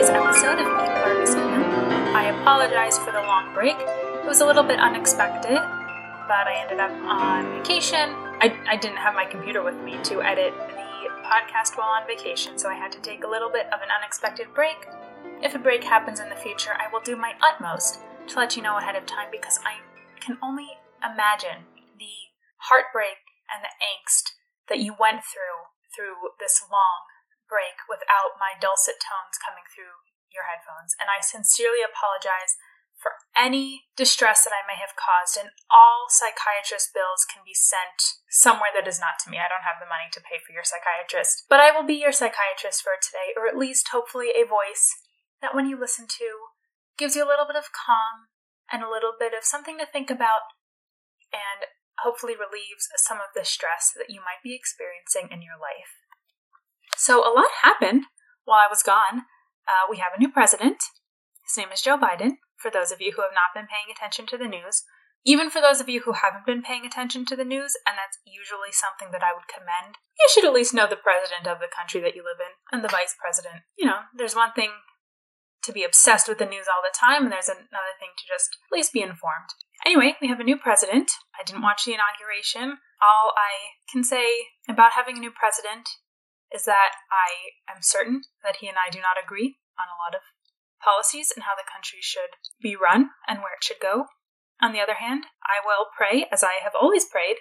today's 0.00 0.16
episode 0.16 0.56
of 0.56 0.64
Eat 0.64 0.94
Parmesan. 1.04 1.62
I 2.16 2.32
apologize 2.40 2.96
for 2.96 3.12
the 3.12 3.20
long 3.20 3.52
break. 3.52 3.76
It 3.76 4.24
was 4.24 4.40
a 4.40 4.46
little 4.46 4.62
bit 4.62 4.80
unexpected, 4.80 5.60
but 6.24 6.48
I 6.48 6.56
ended 6.62 6.80
up 6.80 6.90
on 7.04 7.60
vacation. 7.60 8.08
I, 8.40 8.56
I 8.66 8.76
didn't 8.76 8.96
have 8.96 9.14
my 9.14 9.26
computer 9.26 9.62
with 9.62 9.76
me 9.84 9.98
to 10.04 10.22
edit 10.22 10.54
the 10.56 11.08
podcast 11.20 11.76
while 11.76 11.90
on 11.90 12.06
vacation, 12.06 12.56
so 12.56 12.70
I 12.70 12.76
had 12.76 12.90
to 12.92 13.00
take 13.00 13.24
a 13.24 13.28
little 13.28 13.50
bit 13.50 13.66
of 13.66 13.82
an 13.82 13.92
unexpected 13.94 14.46
break. 14.54 14.88
If 15.42 15.54
a 15.54 15.58
break 15.58 15.84
happens 15.84 16.18
in 16.18 16.30
the 16.30 16.36
future, 16.36 16.72
I 16.72 16.90
will 16.90 17.02
do 17.04 17.14
my 17.14 17.34
utmost 17.42 18.00
to 18.28 18.38
let 18.38 18.56
you 18.56 18.62
know 18.62 18.78
ahead 18.78 18.96
of 18.96 19.04
time 19.04 19.28
because 19.30 19.60
I 19.66 19.84
can 20.18 20.38
only 20.42 20.80
imagine 21.04 21.68
the 21.98 22.32
heartbreak 22.72 23.20
and 23.52 23.62
the 23.62 23.76
angst 23.84 24.32
that 24.70 24.78
you 24.78 24.94
went 24.98 25.20
through 25.28 25.68
through 25.94 26.32
this 26.40 26.64
long 26.72 27.09
break 27.50 27.82
without 27.90 28.38
my 28.38 28.54
dulcet 28.54 29.02
tones 29.02 29.34
coming 29.42 29.66
through 29.66 30.06
your 30.30 30.46
headphones. 30.46 30.94
And 31.02 31.10
I 31.10 31.18
sincerely 31.18 31.82
apologize 31.82 32.54
for 33.02 33.18
any 33.32 33.88
distress 33.96 34.44
that 34.44 34.52
I 34.52 34.62
may 34.68 34.76
have 34.76 34.92
caused, 34.92 35.34
and 35.40 35.56
all 35.72 36.12
psychiatrist 36.12 36.92
bills 36.92 37.24
can 37.24 37.40
be 37.40 37.56
sent 37.56 38.20
somewhere 38.28 38.70
that 38.76 38.86
is 38.86 39.00
not 39.00 39.16
to 39.24 39.32
me. 39.32 39.40
I 39.40 39.48
don't 39.48 39.64
have 39.64 39.80
the 39.80 39.88
money 39.88 40.12
to 40.12 40.20
pay 40.20 40.36
for 40.36 40.52
your 40.52 40.68
psychiatrist, 40.68 41.48
but 41.48 41.64
I 41.64 41.72
will 41.72 41.88
be 41.88 41.96
your 41.96 42.12
psychiatrist 42.12 42.84
for 42.84 43.00
today, 43.00 43.32
or 43.32 43.48
at 43.48 43.56
least 43.56 43.90
hopefully 43.90 44.36
a 44.36 44.44
voice 44.44 44.92
that 45.40 45.56
when 45.56 45.64
you 45.64 45.80
listen 45.80 46.04
to 46.20 46.52
gives 47.00 47.16
you 47.16 47.24
a 47.24 47.30
little 47.32 47.48
bit 47.48 47.56
of 47.56 47.72
calm 47.72 48.28
and 48.68 48.84
a 48.84 48.92
little 48.92 49.16
bit 49.16 49.32
of 49.32 49.48
something 49.48 49.80
to 49.80 49.88
think 49.88 50.12
about 50.12 50.52
and 51.32 51.72
hopefully 52.04 52.36
relieves 52.36 52.92
some 53.00 53.16
of 53.16 53.32
the 53.32 53.48
stress 53.48 53.96
that 53.96 54.12
you 54.12 54.20
might 54.20 54.44
be 54.44 54.52
experiencing 54.52 55.32
in 55.32 55.40
your 55.40 55.56
life. 55.56 55.96
So, 57.00 57.24
a 57.24 57.32
lot 57.32 57.64
happened 57.64 58.04
while 58.44 58.60
I 58.60 58.68
was 58.68 58.84
gone. 58.84 59.24
Uh, 59.64 59.88
we 59.88 60.04
have 60.04 60.12
a 60.12 60.20
new 60.20 60.28
president. 60.28 60.84
His 61.40 61.56
name 61.56 61.72
is 61.72 61.80
Joe 61.80 61.96
Biden, 61.96 62.44
for 62.60 62.70
those 62.70 62.92
of 62.92 63.00
you 63.00 63.16
who 63.16 63.24
have 63.24 63.32
not 63.32 63.56
been 63.56 63.64
paying 63.64 63.88
attention 63.88 64.28
to 64.28 64.36
the 64.36 64.44
news. 64.44 64.84
Even 65.24 65.48
for 65.48 65.64
those 65.64 65.80
of 65.80 65.88
you 65.88 66.04
who 66.04 66.12
haven't 66.12 66.44
been 66.44 66.60
paying 66.60 66.84
attention 66.84 67.24
to 67.24 67.36
the 67.36 67.48
news, 67.48 67.72
and 67.88 67.96
that's 67.96 68.20
usually 68.28 68.68
something 68.68 69.16
that 69.16 69.24
I 69.24 69.32
would 69.32 69.48
commend, 69.48 69.96
you 70.20 70.28
should 70.28 70.44
at 70.44 70.52
least 70.52 70.76
know 70.76 70.84
the 70.84 71.00
president 71.00 71.48
of 71.48 71.56
the 71.56 71.72
country 71.72 72.04
that 72.04 72.12
you 72.12 72.20
live 72.20 72.36
in 72.36 72.52
and 72.68 72.84
the 72.84 72.92
vice 72.92 73.16
president. 73.16 73.64
You 73.80 73.88
know, 73.88 74.04
there's 74.12 74.36
one 74.36 74.52
thing 74.52 74.84
to 75.64 75.72
be 75.72 75.88
obsessed 75.88 76.28
with 76.28 76.36
the 76.36 76.44
news 76.44 76.68
all 76.68 76.84
the 76.84 76.92
time, 76.92 77.24
and 77.24 77.32
there's 77.32 77.48
another 77.48 77.96
thing 77.96 78.12
to 78.12 78.28
just 78.28 78.60
at 78.68 78.76
least 78.76 78.92
be 78.92 79.00
informed. 79.00 79.56
Anyway, 79.88 80.20
we 80.20 80.28
have 80.28 80.40
a 80.40 80.44
new 80.44 80.60
president. 80.60 81.08
I 81.32 81.48
didn't 81.48 81.64
watch 81.64 81.88
the 81.88 81.96
inauguration. 81.96 82.76
All 83.00 83.32
I 83.40 83.80
can 83.88 84.04
say 84.04 84.52
about 84.68 84.92
having 84.92 85.16
a 85.16 85.24
new 85.24 85.32
president 85.32 85.88
is 86.54 86.64
that 86.64 86.98
I 87.10 87.54
am 87.70 87.82
certain 87.82 88.22
that 88.42 88.56
he 88.56 88.68
and 88.68 88.76
I 88.76 88.90
do 88.90 88.98
not 88.98 89.22
agree 89.22 89.58
on 89.78 89.86
a 89.88 89.98
lot 89.98 90.14
of 90.14 90.26
policies 90.82 91.32
and 91.34 91.44
how 91.44 91.54
the 91.54 91.68
country 91.68 92.00
should 92.00 92.40
be 92.60 92.74
run 92.74 93.10
and 93.28 93.38
where 93.38 93.54
it 93.54 93.64
should 93.64 93.80
go. 93.80 94.06
On 94.60 94.72
the 94.72 94.80
other 94.80 95.00
hand, 95.00 95.24
I 95.44 95.64
will 95.64 95.86
pray, 95.96 96.26
as 96.32 96.44
I 96.44 96.60
have 96.62 96.74
always 96.74 97.06
prayed, 97.06 97.36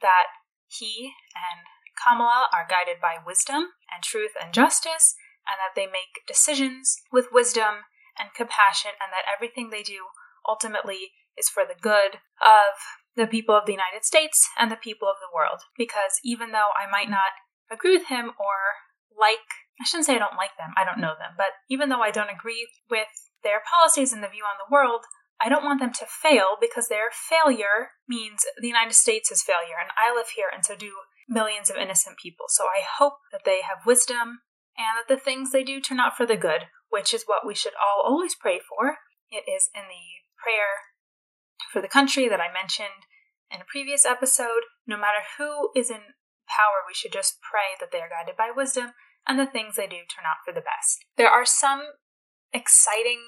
that 0.00 0.32
he 0.66 1.12
and 1.36 1.66
Kamala 1.94 2.48
are 2.52 2.66
guided 2.68 3.00
by 3.00 3.16
wisdom 3.24 3.76
and 3.92 4.02
truth 4.02 4.32
and 4.40 4.52
justice, 4.52 5.14
and 5.46 5.60
that 5.60 5.76
they 5.76 5.86
make 5.86 6.24
decisions 6.26 6.96
with 7.12 7.32
wisdom 7.32 7.84
and 8.18 8.32
compassion, 8.34 8.92
and 9.00 9.12
that 9.12 9.28
everything 9.28 9.68
they 9.68 9.82
do 9.82 10.08
ultimately 10.48 11.12
is 11.36 11.48
for 11.48 11.64
the 11.64 11.78
good 11.80 12.20
of 12.40 12.74
the 13.16 13.26
people 13.26 13.54
of 13.54 13.66
the 13.66 13.76
United 13.76 14.04
States 14.04 14.48
and 14.58 14.70
the 14.70 14.76
people 14.76 15.08
of 15.08 15.16
the 15.20 15.32
world. 15.34 15.60
Because 15.76 16.18
even 16.24 16.52
though 16.52 16.70
I 16.76 16.90
might 16.90 17.10
not 17.10 17.36
agree 17.74 17.96
with 17.96 18.06
him 18.06 18.32
or 18.38 18.56
like, 19.18 19.44
I 19.80 19.84
shouldn't 19.84 20.06
say 20.06 20.16
I 20.16 20.22
don't 20.22 20.38
like 20.38 20.56
them, 20.58 20.72
I 20.76 20.84
don't 20.84 21.00
know 21.00 21.14
them, 21.18 21.34
but 21.36 21.58
even 21.68 21.88
though 21.88 22.02
I 22.02 22.10
don't 22.10 22.30
agree 22.30 22.66
with 22.90 23.10
their 23.42 23.60
policies 23.66 24.12
and 24.12 24.22
the 24.22 24.28
view 24.28 24.44
on 24.44 24.58
the 24.58 24.72
world, 24.72 25.04
I 25.40 25.48
don't 25.48 25.64
want 25.64 25.80
them 25.80 25.92
to 25.92 26.06
fail 26.06 26.56
because 26.60 26.88
their 26.88 27.10
failure 27.10 27.92
means 28.08 28.46
the 28.56 28.68
United 28.68 28.94
States 28.94 29.30
is 29.30 29.42
failure, 29.42 29.76
and 29.80 29.90
I 29.98 30.14
live 30.14 30.30
here, 30.36 30.46
and 30.52 30.64
so 30.64 30.76
do 30.76 30.92
millions 31.28 31.70
of 31.70 31.76
innocent 31.76 32.16
people. 32.22 32.46
So 32.48 32.64
I 32.64 32.82
hope 32.86 33.14
that 33.32 33.42
they 33.44 33.60
have 33.62 33.86
wisdom 33.86 34.40
and 34.76 34.94
that 34.96 35.08
the 35.08 35.20
things 35.20 35.50
they 35.50 35.64
do 35.64 35.80
turn 35.80 36.00
out 36.00 36.16
for 36.16 36.26
the 36.26 36.36
good, 36.36 36.66
which 36.88 37.12
is 37.12 37.24
what 37.26 37.46
we 37.46 37.54
should 37.54 37.74
all 37.74 38.02
always 38.04 38.34
pray 38.34 38.60
for. 38.60 38.98
It 39.30 39.44
is 39.50 39.70
in 39.74 39.82
the 39.82 40.06
prayer 40.42 40.94
for 41.72 41.82
the 41.82 41.88
country 41.88 42.28
that 42.28 42.40
I 42.40 42.52
mentioned 42.52 43.08
in 43.50 43.60
a 43.60 43.68
previous 43.68 44.04
episode. 44.04 44.70
No 44.86 44.96
matter 44.96 45.20
who 45.38 45.70
is 45.74 45.90
in 45.90 46.14
power, 46.48 46.84
we 46.86 46.94
should 46.94 47.12
just 47.12 47.40
pray 47.40 47.76
that 47.80 47.92
they 47.92 48.00
are 48.00 48.10
guided 48.10 48.36
by 48.36 48.50
wisdom 48.54 48.92
and 49.26 49.38
the 49.38 49.48
things 49.48 49.76
they 49.76 49.88
do 49.88 50.04
turn 50.04 50.28
out 50.28 50.44
for 50.44 50.52
the 50.52 50.64
best. 50.64 51.04
There 51.16 51.30
are 51.30 51.46
some 51.46 51.96
exciting 52.52 53.20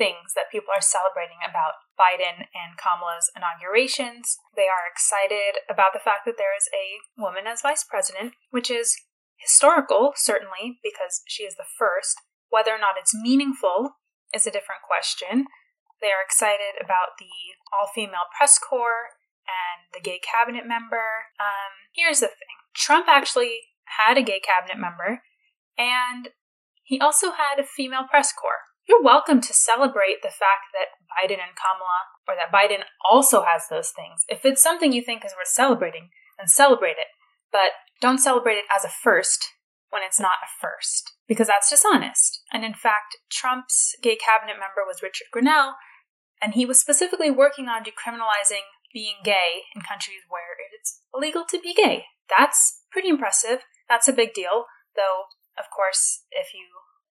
things 0.00 0.32
that 0.32 0.48
people 0.48 0.72
are 0.72 0.80
celebrating 0.80 1.42
about 1.44 1.84
Biden 2.00 2.48
and 2.56 2.80
Kamala's 2.80 3.28
inaugurations. 3.36 4.40
They 4.56 4.70
are 4.70 4.88
excited 4.88 5.60
about 5.68 5.92
the 5.92 6.00
fact 6.00 6.24
that 6.24 6.38
there 6.38 6.56
is 6.56 6.70
a 6.72 6.96
woman 7.20 7.44
as 7.44 7.60
vice 7.60 7.84
president, 7.84 8.32
which 8.48 8.70
is 8.70 8.96
historical, 9.36 10.16
certainly, 10.16 10.80
because 10.80 11.20
she 11.28 11.44
is 11.44 11.56
the 11.56 11.68
first. 11.68 12.16
Whether 12.48 12.72
or 12.72 12.80
not 12.80 12.96
it's 12.96 13.14
meaningful 13.14 14.00
is 14.32 14.46
a 14.46 14.54
different 14.54 14.82
question. 14.88 15.46
They 16.00 16.08
are 16.08 16.24
excited 16.24 16.80
about 16.80 17.20
the 17.20 17.28
all 17.76 17.92
female 17.92 18.30
press 18.32 18.58
corps 18.58 19.20
and 19.44 19.92
the 19.92 20.00
gay 20.00 20.20
cabinet 20.20 20.64
member. 20.66 21.28
Um, 21.36 21.92
here's 21.92 22.20
the 22.20 22.32
thing 22.32 22.59
Trump 22.74 23.06
actually 23.08 23.60
had 23.98 24.16
a 24.16 24.22
gay 24.22 24.40
cabinet 24.40 24.80
member, 24.80 25.22
and 25.76 26.28
he 26.82 27.00
also 27.00 27.32
had 27.32 27.58
a 27.58 27.66
female 27.66 28.04
press 28.08 28.32
corps. 28.32 28.66
You're 28.88 29.02
welcome 29.02 29.40
to 29.40 29.54
celebrate 29.54 30.22
the 30.22 30.28
fact 30.28 30.74
that 30.74 30.98
Biden 31.06 31.38
and 31.38 31.54
Kamala, 31.54 32.10
or 32.26 32.34
that 32.34 32.52
Biden 32.52 32.82
also 33.08 33.42
has 33.42 33.68
those 33.70 33.90
things. 33.90 34.24
If 34.28 34.44
it's 34.44 34.62
something 34.62 34.92
you 34.92 35.02
think 35.02 35.24
is 35.24 35.34
worth 35.36 35.48
celebrating, 35.48 36.08
then 36.38 36.48
celebrate 36.48 36.98
it. 36.98 37.06
But 37.52 37.72
don't 38.00 38.18
celebrate 38.18 38.54
it 38.54 38.64
as 38.70 38.84
a 38.84 38.88
first 38.88 39.46
when 39.90 40.02
it's 40.02 40.20
not 40.20 40.42
a 40.42 40.50
first, 40.60 41.12
because 41.28 41.48
that's 41.48 41.70
dishonest. 41.70 42.42
And 42.52 42.64
in 42.64 42.74
fact, 42.74 43.16
Trump's 43.30 43.94
gay 44.02 44.16
cabinet 44.16 44.54
member 44.54 44.86
was 44.86 45.02
Richard 45.02 45.26
Grenell, 45.34 45.74
and 46.40 46.54
he 46.54 46.64
was 46.64 46.80
specifically 46.80 47.30
working 47.30 47.66
on 47.68 47.84
decriminalizing 47.84 48.66
being 48.92 49.16
gay 49.24 49.70
in 49.74 49.82
countries 49.82 50.22
where 50.28 50.56
it's 50.74 51.00
illegal 51.14 51.44
to 51.48 51.60
be 51.60 51.74
gay. 51.74 52.06
That's 52.30 52.86
pretty 52.90 53.08
impressive. 53.08 53.66
That's 53.88 54.08
a 54.08 54.14
big 54.14 54.34
deal. 54.34 54.66
Though, 54.94 55.30
of 55.58 55.66
course, 55.74 56.24
if 56.30 56.54
you 56.54 56.66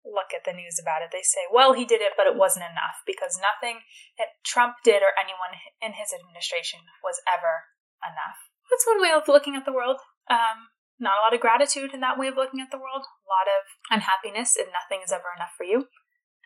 look 0.06 0.32
at 0.36 0.46
the 0.46 0.54
news 0.54 0.78
about 0.78 1.02
it, 1.02 1.10
they 1.10 1.26
say, 1.26 1.50
well, 1.50 1.74
he 1.74 1.84
did 1.84 2.00
it, 2.00 2.14
but 2.14 2.30
it 2.30 2.38
wasn't 2.38 2.70
enough 2.70 3.02
because 3.10 3.42
nothing 3.42 3.82
that 4.22 4.38
Trump 4.46 4.86
did 4.86 5.02
or 5.02 5.18
anyone 5.18 5.58
in 5.82 5.98
his 5.98 6.14
administration 6.14 6.86
was 7.02 7.20
ever 7.26 7.74
enough. 8.06 8.38
That's 8.70 8.86
one 8.86 9.02
way 9.02 9.12
of 9.12 9.28
looking 9.28 9.58
at 9.58 9.66
the 9.66 9.74
world. 9.74 9.98
Um, 10.30 10.70
not 11.02 11.20
a 11.20 11.24
lot 11.26 11.34
of 11.34 11.44
gratitude 11.44 11.92
in 11.92 12.00
that 12.06 12.18
way 12.18 12.30
of 12.30 12.40
looking 12.40 12.62
at 12.62 12.72
the 12.72 12.80
world, 12.80 13.04
a 13.04 13.28
lot 13.28 13.50
of 13.50 13.62
unhappiness 13.92 14.56
if 14.56 14.70
nothing 14.72 15.04
is 15.04 15.12
ever 15.12 15.34
enough 15.36 15.52
for 15.58 15.66
you. 15.66 15.90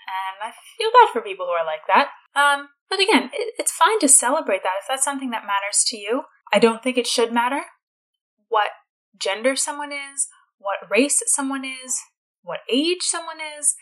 And 0.09 0.35
I 0.41 0.55
feel 0.77 0.89
bad 0.89 1.13
for 1.13 1.21
people 1.21 1.45
who 1.45 1.53
are 1.53 1.67
like 1.67 1.85
that. 1.85 2.09
Um, 2.33 2.69
but 2.89 2.99
again, 2.99 3.29
it, 3.29 3.53
it's 3.59 3.71
fine 3.71 3.99
to 3.99 4.09
celebrate 4.09 4.63
that 4.63 4.81
if 4.81 4.87
that's 4.87 5.05
something 5.05 5.29
that 5.31 5.45
matters 5.45 5.85
to 5.93 5.97
you. 5.97 6.23
I 6.51 6.57
don't 6.57 6.81
think 6.81 6.97
it 6.97 7.05
should 7.05 7.31
matter 7.31 7.61
what 8.49 8.71
gender 9.17 9.55
someone 9.55 9.91
is, 9.91 10.27
what 10.57 10.89
race 10.89 11.21
someone 11.27 11.63
is, 11.63 11.99
what 12.43 12.59
age 12.71 13.01
someone 13.01 13.37
is, 13.59 13.75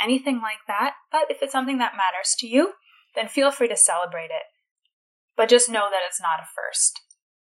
anything 0.00 0.40
like 0.40 0.66
that. 0.66 0.94
But 1.10 1.30
if 1.30 1.38
it's 1.42 1.52
something 1.52 1.78
that 1.78 1.96
matters 1.96 2.34
to 2.38 2.46
you, 2.46 2.72
then 3.14 3.28
feel 3.28 3.50
free 3.50 3.68
to 3.68 3.76
celebrate 3.76 4.30
it. 4.30 4.46
But 5.36 5.48
just 5.48 5.70
know 5.70 5.88
that 5.90 6.02
it's 6.06 6.20
not 6.20 6.40
a 6.40 6.46
first. 6.54 7.00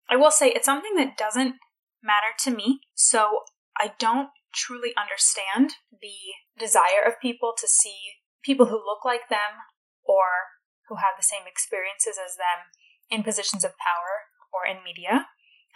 I 0.10 0.16
will 0.16 0.32
say 0.32 0.50
it's 0.50 0.66
something 0.66 0.96
that 0.96 1.18
doesn't 1.18 1.56
matter 2.04 2.34
to 2.44 2.52
me, 2.52 2.82
so 2.94 3.40
I 3.80 3.94
don't 3.98 4.30
truly 4.54 4.92
understand 4.98 5.72
the 5.90 6.60
desire 6.60 7.06
of 7.08 7.22
people 7.22 7.54
to 7.58 7.68
see 7.68 8.20
people 8.44 8.66
who 8.68 8.76
look 8.76 9.06
like 9.06 9.30
them 9.30 9.64
or 10.04 10.58
who 10.90 10.96
have 10.96 11.16
the 11.18 11.24
same 11.24 11.48
experiences 11.48 12.18
as 12.20 12.36
them 12.36 12.68
in 13.10 13.24
positions 13.24 13.64
of 13.64 13.72
power 13.78 14.28
or 14.52 14.68
in 14.68 14.84
media. 14.84 15.28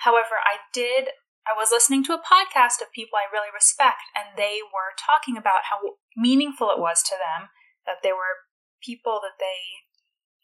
However, 0.04 0.42
I 0.44 0.66
did, 0.74 1.16
I 1.46 1.54
was 1.54 1.70
listening 1.72 2.04
to 2.06 2.18
a 2.18 2.26
podcast 2.26 2.82
of 2.82 2.92
people 2.92 3.22
I 3.22 3.32
really 3.32 3.54
respect, 3.54 4.02
and 4.18 4.34
they 4.36 4.60
were 4.66 4.98
talking 4.98 5.38
about 5.38 5.70
how 5.70 6.02
meaningful 6.18 6.72
it 6.72 6.82
was 6.82 7.04
to 7.04 7.16
them 7.16 7.50
that 7.86 8.02
there 8.02 8.18
were 8.18 8.50
people 8.82 9.22
that 9.22 9.38
they 9.40 9.86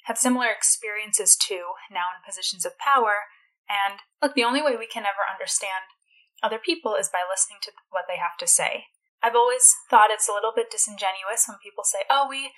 have 0.06 0.18
similar 0.18 0.50
experiences 0.50 1.36
to 1.36 1.78
now 1.90 2.14
in 2.14 2.26
positions 2.26 2.66
of 2.66 2.78
power. 2.78 3.30
And 3.70 4.02
look, 4.22 4.34
the 4.34 4.46
only 4.46 4.62
way 4.62 4.78
we 4.78 4.90
can 4.90 5.06
ever 5.06 5.26
understand 5.26 5.90
other 6.42 6.58
people 6.58 6.96
is 6.98 7.10
by 7.10 7.22
listening 7.26 7.62
to 7.66 7.72
what 7.90 8.06
they 8.10 8.18
have 8.18 8.38
to 8.42 8.48
say. 8.50 8.90
I've 9.22 9.38
always 9.38 9.70
thought 9.90 10.10
it's 10.10 10.30
a 10.30 10.34
little 10.34 10.54
bit 10.54 10.74
disingenuous 10.74 11.46
when 11.46 11.62
people 11.62 11.86
say, 11.86 12.10
oh, 12.10 12.26
we, 12.26 12.54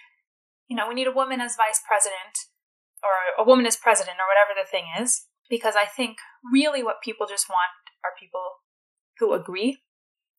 you 0.68 0.76
know, 0.76 0.88
we 0.88 0.96
need 0.96 1.12
a 1.12 1.16
woman 1.16 1.44
as 1.44 1.60
vice 1.60 1.84
president 1.84 2.48
or 3.04 3.36
a 3.36 3.44
woman 3.44 3.68
as 3.68 3.76
president 3.76 4.16
or 4.24 4.28
whatever 4.32 4.56
the 4.56 4.68
thing 4.68 4.88
is 4.96 5.28
because 5.50 5.76
I 5.76 5.86
think 5.86 6.18
really 6.52 6.84
what 6.84 7.02
people 7.04 7.28
just 7.28 7.50
want 7.50 7.72
are 8.04 8.20
people 8.20 8.64
who 9.20 9.34
agree 9.34 9.80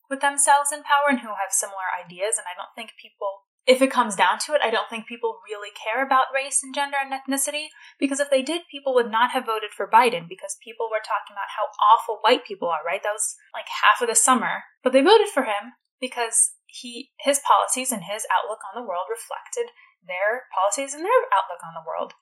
with 0.09 0.21
themselves 0.21 0.71
in 0.71 0.83
power 0.83 1.09
and 1.09 1.19
who 1.19 1.33
have 1.33 1.51
similar 1.51 1.89
ideas. 1.93 2.37
And 2.37 2.45
I 2.45 2.53
don't 2.53 2.73
think 2.75 2.93
people, 3.01 3.49
if 3.65 3.81
it 3.81 3.89
comes 3.89 4.15
down 4.15 4.37
to 4.45 4.53
it, 4.53 4.61
I 4.61 4.69
don't 4.69 4.89
think 4.89 5.07
people 5.07 5.41
really 5.45 5.73
care 5.73 6.05
about 6.05 6.33
race 6.33 6.61
and 6.61 6.75
gender 6.75 6.97
and 7.01 7.09
ethnicity. 7.09 7.73
Because 7.97 8.19
if 8.19 8.29
they 8.29 8.41
did, 8.41 8.69
people 8.69 8.93
would 8.93 9.09
not 9.09 9.31
have 9.31 9.49
voted 9.49 9.71
for 9.73 9.89
Biden 9.89 10.29
because 10.29 10.61
people 10.61 10.89
were 10.91 11.01
talking 11.01 11.33
about 11.33 11.57
how 11.57 11.73
awful 11.81 12.21
white 12.21 12.45
people 12.45 12.69
are, 12.69 12.85
right? 12.85 13.01
That 13.01 13.17
was 13.17 13.35
like 13.53 13.65
half 13.81 14.01
of 14.01 14.09
the 14.09 14.15
summer. 14.15 14.69
But 14.83 14.93
they 14.93 15.01
voted 15.01 15.29
for 15.33 15.43
him 15.43 15.73
because 15.99 16.53
he 16.67 17.11
his 17.19 17.39
policies 17.39 17.91
and 17.91 18.03
his 18.03 18.27
outlook 18.27 18.59
on 18.67 18.75
the 18.75 18.85
world 18.85 19.07
reflected 19.09 19.71
their 20.05 20.45
policies 20.51 20.93
and 20.93 21.03
their 21.03 21.23
outlook 21.31 21.63
on 21.63 21.73
the 21.73 21.85
world. 21.87 22.13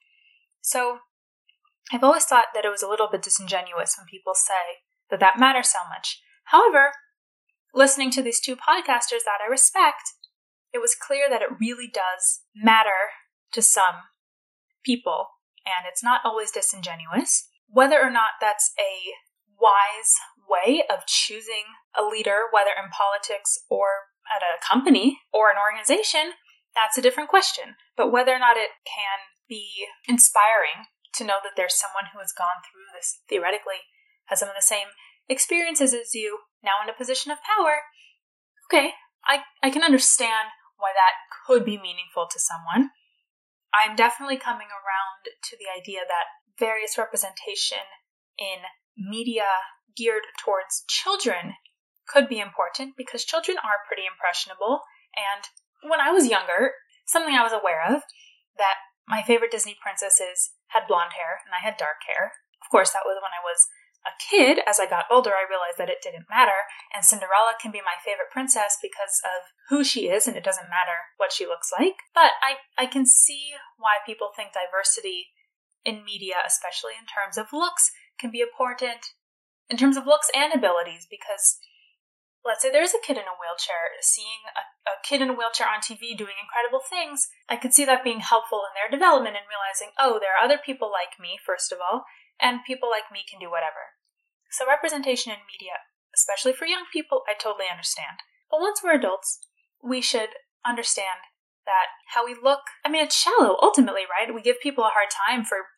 So 0.62 1.00
I've 1.92 2.04
always 2.04 2.26
thought 2.26 2.54
that 2.54 2.66
it 2.66 2.72
was 2.72 2.82
a 2.82 2.88
little 2.88 3.10
bit 3.12 3.22
disingenuous 3.22 3.96
when 3.98 4.08
people 4.08 4.34
say 4.36 4.82
that 5.10 5.20
that 5.20 5.40
matters 5.40 5.70
so 5.70 5.80
much. 5.90 6.22
However, 6.46 6.92
listening 7.74 8.12
to 8.12 8.22
these 8.22 8.40
two 8.40 8.56
podcasters 8.56 9.26
that 9.26 9.42
I 9.46 9.50
respect, 9.50 10.04
it 10.74 10.80
was 10.82 10.96
clear 10.96 11.30
that 11.30 11.42
it 11.42 11.60
really 11.60 11.90
does 11.92 12.42
matter 12.56 13.14
to 13.52 13.62
some 13.62 14.10
people, 14.84 15.28
and 15.66 15.86
it's 15.88 16.04
not 16.04 16.22
always 16.24 16.52
disingenuous. 16.52 17.48
Whether 17.68 18.02
or 18.02 18.10
not 18.10 18.42
that's 18.42 18.72
a 18.80 19.14
wise 19.60 20.14
way 20.50 20.84
of 20.90 21.06
choosing 21.06 21.78
a 21.98 22.04
leader, 22.04 22.44
whether 22.52 22.72
in 22.72 22.90
politics 22.90 23.58
or 23.70 24.10
at 24.36 24.42
a 24.42 24.62
company 24.66 25.20
or 25.32 25.50
an 25.50 25.58
organization, 25.58 26.34
that's 26.76 26.98
a 26.98 27.02
different 27.02 27.30
question. 27.30 27.76
But 27.96 28.12
whether 28.12 28.34
or 28.34 28.40
not 28.40 28.58
it 28.58 28.72
can 28.86 29.30
be 29.48 29.86
inspiring 30.08 30.88
to 31.16 31.24
know 31.24 31.38
that 31.44 31.54
there's 31.56 31.78
someone 31.78 32.12
who 32.12 32.20
has 32.20 32.34
gone 32.34 32.62
through 32.66 32.90
this 32.94 33.22
theoretically, 33.30 33.86
has 34.26 34.40
some 34.40 34.50
of 34.50 34.56
the 34.56 34.66
same 34.66 34.94
experiences 35.30 35.94
as 35.94 36.14
you, 36.14 36.40
now 36.64 36.82
in 36.84 36.90
a 36.90 36.98
position 36.98 37.32
of 37.32 37.38
power, 37.44 37.84
okay, 38.70 38.94
I, 39.26 39.44
I 39.62 39.70
can 39.70 39.84
understand 39.84 40.52
why 40.78 40.92
that 40.94 41.16
could 41.46 41.64
be 41.64 41.78
meaningful 41.78 42.28
to 42.32 42.40
someone. 42.40 42.92
I'm 43.74 43.96
definitely 43.96 44.38
coming 44.38 44.68
around 44.68 45.32
to 45.50 45.58
the 45.58 45.72
idea 45.72 46.02
that 46.08 46.30
various 46.60 46.98
representation 46.98 47.86
in 48.38 48.68
media 48.98 49.48
geared 49.96 50.24
towards 50.38 50.84
children 50.88 51.54
could 52.08 52.28
be 52.28 52.40
important 52.40 52.94
because 52.98 53.24
children 53.24 53.58
are 53.58 53.88
pretty 53.88 54.04
impressionable. 54.06 54.82
And 55.16 55.90
when 55.90 56.02
I 56.02 56.12
was 56.12 56.28
younger, 56.28 56.72
something 57.06 57.34
I 57.34 57.44
was 57.44 57.54
aware 57.54 57.82
of 57.88 58.04
that 58.58 58.78
my 59.08 59.22
favorite 59.22 59.52
Disney 59.52 59.76
princesses 59.80 60.56
had 60.72 60.88
blonde 60.88 61.14
hair 61.14 61.44
and 61.46 61.54
I 61.54 61.64
had 61.64 61.78
dark 61.78 62.08
hair. 62.08 62.34
Of 62.64 62.72
course, 62.72 62.92
that 62.92 63.06
was 63.06 63.20
when 63.20 63.36
I 63.36 63.44
was 63.44 63.68
a 64.04 64.14
kid. 64.20 64.60
As 64.68 64.80
I 64.80 64.88
got 64.88 65.12
older, 65.12 65.32
I 65.32 65.48
realized 65.48 65.78
that 65.78 65.90
it 65.90 66.04
didn't 66.04 66.30
matter. 66.30 66.68
And 66.94 67.04
Cinderella 67.04 67.56
can 67.60 67.72
be 67.72 67.84
my 67.84 68.00
favorite 68.04 68.32
princess 68.32 68.78
because 68.82 69.20
of 69.24 69.52
who 69.70 69.84
she 69.84 70.08
is, 70.12 70.28
and 70.28 70.36
it 70.36 70.44
doesn't 70.44 70.72
matter 70.72 71.12
what 71.18 71.32
she 71.32 71.48
looks 71.48 71.72
like. 71.72 71.96
But 72.14 72.36
I, 72.44 72.60
I 72.78 72.86
can 72.86 73.06
see 73.06 73.56
why 73.78 74.04
people 74.06 74.30
think 74.36 74.52
diversity 74.52 75.32
in 75.86 76.04
media, 76.04 76.44
especially 76.46 76.96
in 77.00 77.08
terms 77.08 77.38
of 77.38 77.52
looks, 77.52 77.92
can 78.20 78.32
be 78.32 78.40
important 78.40 79.16
in 79.70 79.78
terms 79.78 79.98
of 79.98 80.06
looks 80.06 80.30
and 80.36 80.54
abilities 80.54 81.08
because 81.10 81.60
let's 82.46 82.62
say 82.62 82.70
there's 82.70 82.94
a 82.94 83.02
kid 83.02 83.16
in 83.16 83.24
a 83.24 83.40
wheelchair, 83.40 83.96
seeing 84.04 84.44
a, 84.52 84.64
a, 84.92 85.00
kid 85.08 85.24
in 85.24 85.32
a 85.32 85.38
wheelchair 85.38 85.68
on 85.68 85.80
TV 85.80 86.12
doing 86.12 86.36
incredible 86.36 86.84
things, 86.84 87.32
I 87.48 87.56
could 87.56 87.74
see 87.74 87.88
that 87.88 88.04
being 88.04 88.20
helpful 88.20 88.68
in 88.68 88.76
their 88.76 88.92
development 88.92 89.40
and 89.40 89.48
realizing, 89.48 89.96
oh, 89.96 90.20
there 90.20 90.36
are 90.36 90.44
other 90.44 90.60
people 90.60 90.92
like 90.92 91.16
me, 91.20 91.40
first 91.40 91.72
of 91.72 91.80
all, 91.80 92.04
and 92.40 92.68
people 92.68 92.92
like 92.92 93.08
me 93.12 93.24
can 93.24 93.40
do 93.40 93.50
whatever. 93.50 93.96
So, 94.52 94.68
representation 94.68 95.32
in 95.32 95.48
media, 95.48 95.88
especially 96.12 96.54
for 96.54 96.68
young 96.68 96.86
people, 96.92 97.24
I 97.26 97.34
totally 97.34 97.72
understand. 97.72 98.22
But 98.52 98.62
once 98.62 98.84
we're 98.84 99.00
adults, 99.00 99.40
we 99.82 100.04
should 100.04 100.36
understand 100.68 101.32
that 101.66 101.96
how 102.14 102.26
we 102.26 102.36
look, 102.36 102.68
I 102.86 102.90
mean, 102.90 103.04
it's 103.04 103.16
shallow 103.16 103.58
ultimately, 103.64 104.04
right? 104.04 104.34
We 104.34 104.44
give 104.44 104.60
people 104.62 104.84
a 104.84 104.94
hard 104.94 105.10
time 105.10 105.44
for 105.48 105.72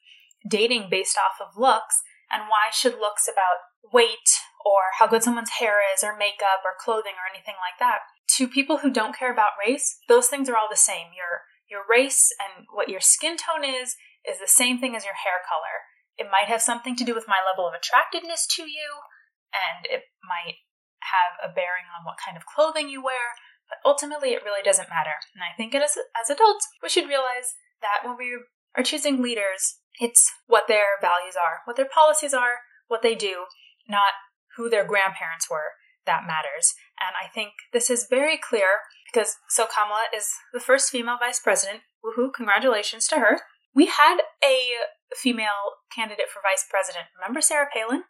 dating 0.50 0.90
based 0.90 1.18
off 1.18 1.38
of 1.40 1.58
looks, 1.58 2.02
and 2.32 2.50
why 2.50 2.74
should 2.74 2.98
looks 2.98 3.30
about 3.30 3.62
weight 3.94 4.30
or 4.66 4.98
how 4.98 5.06
good 5.06 5.22
someone's 5.22 5.62
hair 5.62 5.78
is 5.94 6.04
or 6.04 6.18
makeup 6.18 6.66
or 6.66 6.74
clothing 6.74 7.14
or 7.22 7.30
anything 7.30 7.56
like 7.62 7.78
that. 7.78 8.02
To 8.42 8.50
people 8.50 8.82
who 8.82 8.90
don't 8.90 9.16
care 9.16 9.32
about 9.32 9.62
race, 9.62 10.02
those 10.10 10.28
things 10.28 10.50
are 10.50 10.58
all 10.58 10.68
the 10.70 10.76
same. 10.76 11.14
Your 11.16 11.46
your 11.70 11.86
race 11.90 12.34
and 12.42 12.66
what 12.74 12.90
your 12.90 13.00
skin 13.00 13.38
tone 13.38 13.64
is 13.64 13.96
is 14.26 14.42
the 14.42 14.50
same 14.50 14.82
thing 14.82 14.98
as 14.98 15.06
your 15.06 15.18
hair 15.18 15.46
color. 15.46 15.86
It 16.18 16.32
might 16.32 16.50
have 16.50 16.62
something 16.62 16.96
to 16.98 17.06
do 17.06 17.14
with 17.14 17.30
my 17.30 17.40
level 17.46 17.68
of 17.68 17.78
attractiveness 17.78 18.48
to 18.58 18.64
you, 18.64 19.06
and 19.54 19.86
it 19.86 20.10
might 20.26 20.66
have 21.06 21.38
a 21.38 21.54
bearing 21.54 21.86
on 21.94 22.06
what 22.06 22.18
kind 22.18 22.38
of 22.38 22.50
clothing 22.50 22.90
you 22.90 23.04
wear, 23.04 23.38
but 23.70 23.78
ultimately 23.86 24.34
it 24.34 24.44
really 24.44 24.64
doesn't 24.64 24.90
matter. 24.90 25.22
And 25.38 25.44
I 25.46 25.54
think 25.54 25.76
as, 25.76 25.98
as 26.18 26.30
adults, 26.30 26.66
we 26.82 26.90
should 26.90 27.10
realize 27.10 27.54
that 27.82 28.08
when 28.08 28.18
we 28.18 28.34
are 28.76 28.84
choosing 28.84 29.22
leaders, 29.22 29.78
it's 30.00 30.26
what 30.48 30.68
their 30.68 30.98
values 31.02 31.36
are, 31.38 31.62
what 31.66 31.78
their 31.78 31.90
policies 31.90 32.34
are, 32.34 32.66
what 32.88 33.02
they 33.02 33.16
do, 33.16 33.46
not 33.88 34.18
who 34.58 34.70
their 34.70 34.86
grandparents 34.86 35.50
were 35.50 35.74
that 36.06 36.28
matters. 36.28 36.74
And 37.00 37.16
I 37.16 37.32
think 37.34 37.52
this 37.74 37.90
is 37.90 38.08
very 38.10 38.38
clear 38.38 38.86
because 39.12 39.36
so 39.50 39.66
Kamala 39.66 40.06
is 40.16 40.30
the 40.54 40.60
first 40.60 40.90
female 40.90 41.18
vice 41.20 41.40
president. 41.40 41.82
Woohoo, 42.04 42.34
congratulations 42.34 43.08
to 43.08 43.20
her. 43.20 43.42
We 43.74 43.88
had 43.88 44.20
a 44.44 44.70
female 45.16 45.82
candidate 45.94 46.30
for 46.32 46.42
vice 46.42 46.66
president. 46.70 47.06
Remember 47.20 47.42
Sarah 47.42 47.68
Palin? 47.74 48.04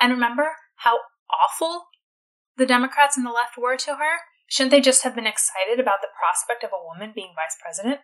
And 0.00 0.12
remember 0.12 0.48
how 0.76 0.98
awful 1.30 1.84
the 2.56 2.66
Democrats 2.66 3.16
and 3.16 3.26
the 3.26 3.30
left 3.30 3.56
were 3.56 3.76
to 3.76 3.96
her? 3.96 4.24
Shouldn't 4.48 4.72
they 4.72 4.80
just 4.80 5.02
have 5.04 5.14
been 5.14 5.26
excited 5.26 5.80
about 5.80 6.00
the 6.02 6.08
prospect 6.18 6.64
of 6.64 6.70
a 6.70 6.84
woman 6.84 7.12
being 7.14 7.32
vice 7.34 7.56
president? 7.60 8.00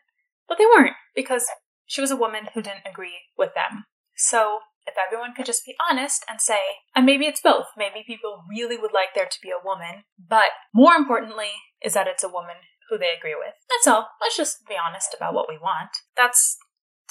But 0.48 0.58
they 0.58 0.66
weren't 0.66 0.96
because 1.14 1.46
she 1.86 2.00
was 2.00 2.10
a 2.10 2.16
woman 2.16 2.48
who 2.54 2.62
didn't 2.62 2.86
agree 2.88 3.18
with 3.36 3.54
them. 3.54 3.84
So 4.16 4.60
if 4.90 4.98
everyone 4.98 5.34
could 5.34 5.46
just 5.46 5.64
be 5.64 5.76
honest 5.78 6.24
and 6.28 6.40
say, 6.40 6.82
and 6.94 7.06
maybe 7.06 7.26
it's 7.26 7.40
both, 7.40 7.66
maybe 7.78 8.02
people 8.04 8.42
really 8.50 8.76
would 8.76 8.92
like 8.92 9.14
there 9.14 9.30
to 9.30 9.42
be 9.42 9.50
a 9.50 9.64
woman, 9.64 10.02
but 10.18 10.50
more 10.74 10.94
importantly 10.94 11.54
is 11.80 11.94
that 11.94 12.08
it's 12.08 12.24
a 12.24 12.28
woman 12.28 12.66
who 12.90 12.98
they 12.98 13.14
agree 13.16 13.38
with. 13.38 13.54
That's 13.70 13.86
all. 13.86 14.08
Let's 14.20 14.36
just 14.36 14.66
be 14.68 14.74
honest 14.74 15.14
about 15.14 15.32
what 15.32 15.48
we 15.48 15.56
want. 15.56 15.90
That's 16.16 16.58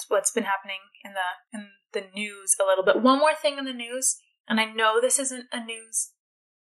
what's 0.09 0.31
been 0.31 0.43
happening 0.43 0.83
in 1.03 1.13
the 1.13 1.29
in 1.55 1.67
the 1.93 2.11
news 2.13 2.55
a 2.59 2.67
little 2.67 2.83
bit. 2.83 3.01
One 3.01 3.19
more 3.19 3.33
thing 3.33 3.57
in 3.57 3.65
the 3.65 3.73
news, 3.73 4.19
and 4.47 4.59
I 4.59 4.65
know 4.65 4.99
this 4.99 5.17
isn't 5.17 5.47
a 5.51 5.63
news 5.63 6.11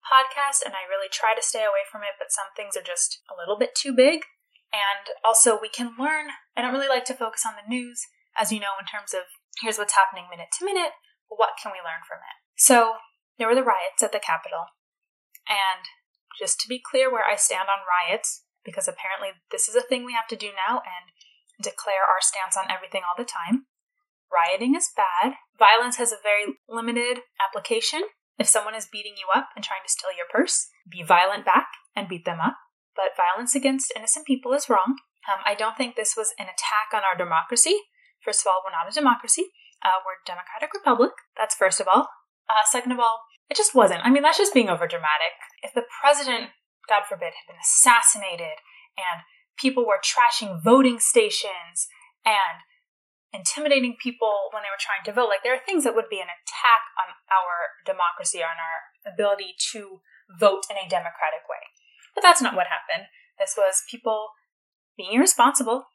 podcast 0.02 0.64
and 0.64 0.74
I 0.74 0.88
really 0.90 1.06
try 1.06 1.34
to 1.34 1.42
stay 1.42 1.62
away 1.62 1.86
from 1.90 2.02
it, 2.02 2.18
but 2.18 2.32
some 2.34 2.50
things 2.56 2.76
are 2.76 2.82
just 2.82 3.22
a 3.30 3.38
little 3.38 3.58
bit 3.58 3.74
too 3.74 3.94
big. 3.94 4.26
And 4.72 5.14
also 5.22 5.60
we 5.60 5.68
can 5.68 5.94
learn. 5.98 6.32
I 6.56 6.62
don't 6.62 6.72
really 6.72 6.88
like 6.88 7.04
to 7.06 7.14
focus 7.14 7.44
on 7.46 7.54
the 7.54 7.68
news, 7.68 8.02
as 8.36 8.50
you 8.50 8.58
know, 8.58 8.74
in 8.80 8.86
terms 8.86 9.14
of 9.14 9.28
here's 9.60 9.78
what's 9.78 9.98
happening 9.98 10.30
minute 10.30 10.48
to 10.58 10.64
minute. 10.64 10.96
What 11.28 11.60
can 11.60 11.72
we 11.72 11.84
learn 11.84 12.06
from 12.06 12.24
it? 12.24 12.36
So 12.56 13.02
there 13.38 13.48
were 13.48 13.58
the 13.58 13.66
riots 13.66 14.02
at 14.02 14.12
the 14.12 14.22
Capitol. 14.22 14.72
And 15.48 15.84
just 16.38 16.60
to 16.60 16.68
be 16.68 16.80
clear 16.80 17.10
where 17.10 17.24
I 17.24 17.36
stand 17.36 17.68
on 17.68 17.84
riots, 17.84 18.44
because 18.64 18.88
apparently 18.88 19.36
this 19.50 19.68
is 19.68 19.74
a 19.74 19.82
thing 19.82 20.04
we 20.04 20.14
have 20.14 20.28
to 20.28 20.36
do 20.36 20.54
now 20.54 20.80
and 20.80 21.10
declare 21.60 22.06
our 22.06 22.20
stance 22.20 22.56
on 22.56 22.70
everything 22.70 23.02
all 23.02 23.18
the 23.18 23.28
time. 23.28 23.66
Rioting 24.32 24.74
is 24.74 24.88
bad. 24.96 25.34
Violence 25.58 25.96
has 25.96 26.12
a 26.12 26.22
very 26.22 26.56
limited 26.68 27.20
application. 27.36 28.08
If 28.38 28.48
someone 28.48 28.74
is 28.74 28.88
beating 28.90 29.14
you 29.18 29.28
up 29.34 29.50
and 29.54 29.64
trying 29.64 29.84
to 29.84 29.92
steal 29.92 30.10
your 30.16 30.26
purse, 30.30 30.68
be 30.88 31.02
violent 31.02 31.44
back 31.44 31.68
and 31.94 32.08
beat 32.08 32.24
them 32.24 32.40
up. 32.40 32.56
But 32.96 33.16
violence 33.16 33.54
against 33.54 33.92
innocent 33.94 34.26
people 34.26 34.52
is 34.52 34.68
wrong. 34.68 34.96
Um, 35.28 35.40
I 35.44 35.54
don't 35.54 35.76
think 35.76 35.94
this 35.94 36.16
was 36.16 36.32
an 36.38 36.46
attack 36.46 36.94
on 36.94 37.02
our 37.04 37.16
democracy. 37.16 37.76
First 38.24 38.42
of 38.42 38.50
all, 38.50 38.62
we're 38.64 38.72
not 38.72 38.90
a 38.90 38.94
democracy. 38.94 39.50
Uh, 39.82 39.98
we're 40.06 40.22
a 40.22 40.26
democratic 40.26 40.70
republic. 40.72 41.10
That's 41.36 41.54
first 41.54 41.80
of 41.80 41.88
all. 41.90 42.06
Uh, 42.46 42.62
second 42.70 42.92
of 42.92 43.00
all, 43.00 43.26
it 43.50 43.56
just 43.56 43.74
wasn't. 43.74 44.04
I 44.04 44.10
mean, 44.10 44.22
that's 44.22 44.38
just 44.38 44.54
being 44.54 44.70
overdramatic. 44.70 45.34
If 45.62 45.74
the 45.74 45.84
president, 46.00 46.54
God 46.88 47.02
forbid, 47.08 47.34
had 47.34 47.46
been 47.50 47.60
assassinated 47.60 48.62
and 48.96 49.26
people 49.58 49.86
were 49.86 49.98
trashing 49.98 50.62
voting 50.62 50.98
stations 50.98 51.90
and 52.24 52.62
intimidating 53.32 53.96
people 53.98 54.52
when 54.52 54.62
they 54.62 54.70
were 54.70 54.80
trying 54.80 55.02
to 55.04 55.12
vote, 55.12 55.28
like 55.28 55.42
there 55.42 55.54
are 55.54 55.64
things 55.64 55.84
that 55.84 55.96
would 55.96 56.08
be 56.12 56.20
an 56.20 56.28
attack 56.28 56.82
on 57.00 57.16
our 57.32 57.80
democracy, 57.88 58.44
on 58.44 58.60
our 58.60 58.78
ability 59.08 59.56
to 59.72 60.04
vote 60.38 60.68
in 60.70 60.76
a 60.76 60.88
democratic 60.88 61.48
way. 61.48 61.64
But 62.14 62.22
that's 62.22 62.42
not 62.44 62.54
what 62.54 62.68
happened. 62.68 63.08
This 63.38 63.54
was 63.56 63.82
people 63.90 64.36
being 64.96 65.16
irresponsible, 65.16 65.88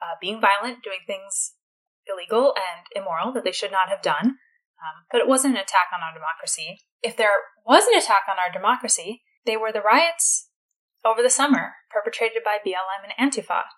uh, 0.00 0.14
being 0.20 0.40
violent, 0.40 0.82
doing 0.86 1.02
things 1.06 1.58
illegal 2.08 2.54
and 2.56 2.86
immoral 2.94 3.32
that 3.32 3.44
they 3.44 3.52
should 3.52 3.72
not 3.72 3.88
have 3.88 4.02
done. 4.02 4.38
Um, 4.84 5.06
but 5.10 5.20
it 5.20 5.28
wasn't 5.28 5.54
an 5.56 5.62
attack 5.62 5.88
on 5.94 6.00
our 6.02 6.12
democracy. 6.12 6.84
If 7.02 7.16
there 7.16 7.54
was 7.64 7.86
an 7.86 7.96
attack 7.96 8.28
on 8.28 8.36
our 8.36 8.52
democracy, 8.52 9.22
they 9.46 9.56
were 9.56 9.72
the 9.72 9.84
riots 9.84 10.50
over 11.04 11.22
the 11.22 11.30
summer 11.30 11.76
perpetrated 11.92 12.42
by 12.44 12.58
BLM 12.60 13.04
and 13.04 13.14
Antifa. 13.16 13.68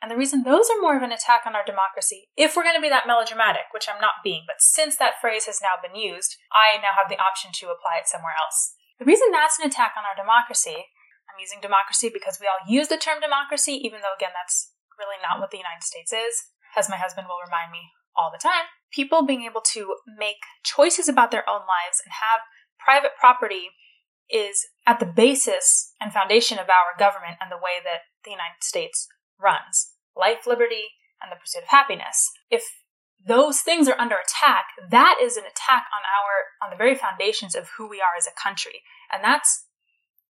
And 0.00 0.12
the 0.12 0.16
reason 0.16 0.44
those 0.44 0.68
are 0.68 0.80
more 0.80 0.96
of 0.96 1.02
an 1.02 1.12
attack 1.12 1.48
on 1.48 1.56
our 1.56 1.64
democracy, 1.64 2.28
if 2.36 2.52
we're 2.52 2.68
going 2.68 2.76
to 2.76 2.84
be 2.84 2.92
that 2.92 3.08
melodramatic, 3.08 3.72
which 3.72 3.88
I'm 3.88 4.00
not 4.00 4.20
being, 4.20 4.44
but 4.46 4.60
since 4.60 4.96
that 5.00 5.20
phrase 5.20 5.48
has 5.48 5.64
now 5.64 5.80
been 5.80 5.96
used, 5.96 6.36
I 6.52 6.76
now 6.78 6.92
have 6.92 7.08
the 7.08 7.20
option 7.20 7.50
to 7.64 7.72
apply 7.72 8.04
it 8.04 8.08
somewhere 8.08 8.36
else. 8.36 8.76
The 9.00 9.08
reason 9.08 9.32
that's 9.32 9.58
an 9.58 9.64
attack 9.64 9.96
on 9.96 10.04
our 10.04 10.16
democracy, 10.16 10.92
I'm 11.28 11.40
using 11.40 11.64
democracy 11.64 12.12
because 12.12 12.36
we 12.40 12.48
all 12.48 12.60
use 12.68 12.88
the 12.92 13.00
term 13.00 13.24
democracy, 13.24 13.80
even 13.80 14.04
though, 14.04 14.12
again, 14.12 14.36
that's 14.36 14.76
really 15.00 15.20
not 15.20 15.40
what 15.40 15.50
the 15.50 15.60
United 15.60 15.84
States 15.84 16.12
is, 16.12 16.52
as 16.76 16.88
my 16.88 16.96
husband 16.96 17.26
will 17.28 17.42
remind 17.44 17.72
me 17.72 17.90
all 18.16 18.30
the 18.30 18.42
time. 18.42 18.68
People 18.92 19.24
being 19.24 19.42
able 19.42 19.60
to 19.72 19.96
make 20.06 20.44
choices 20.62 21.08
about 21.08 21.30
their 21.30 21.48
own 21.48 21.60
lives 21.66 22.00
and 22.04 22.12
have 22.12 22.40
private 22.78 23.12
property 23.18 23.70
is 24.30 24.66
at 24.86 25.00
the 25.00 25.06
basis 25.06 25.92
and 26.00 26.12
foundation 26.12 26.58
of 26.58 26.68
our 26.68 26.98
government 26.98 27.38
and 27.40 27.50
the 27.50 27.56
way 27.56 27.78
that 27.82 28.06
the 28.24 28.30
United 28.30 28.62
States 28.62 29.08
runs 29.40 29.92
life, 30.16 30.46
liberty, 30.46 30.96
and 31.20 31.30
the 31.30 31.36
pursuit 31.36 31.62
of 31.62 31.68
happiness. 31.68 32.30
If 32.50 32.64
those 33.24 33.60
things 33.60 33.88
are 33.88 33.98
under 33.98 34.16
attack, 34.16 34.64
that 34.90 35.18
is 35.20 35.36
an 35.36 35.44
attack 35.44 35.86
on 35.92 36.02
our 36.04 36.66
on 36.66 36.70
the 36.70 36.76
very 36.76 36.94
foundations 36.94 37.54
of 37.54 37.68
who 37.76 37.88
we 37.88 38.00
are 38.00 38.16
as 38.16 38.26
a 38.26 38.42
country. 38.42 38.82
And 39.12 39.22
that's 39.22 39.66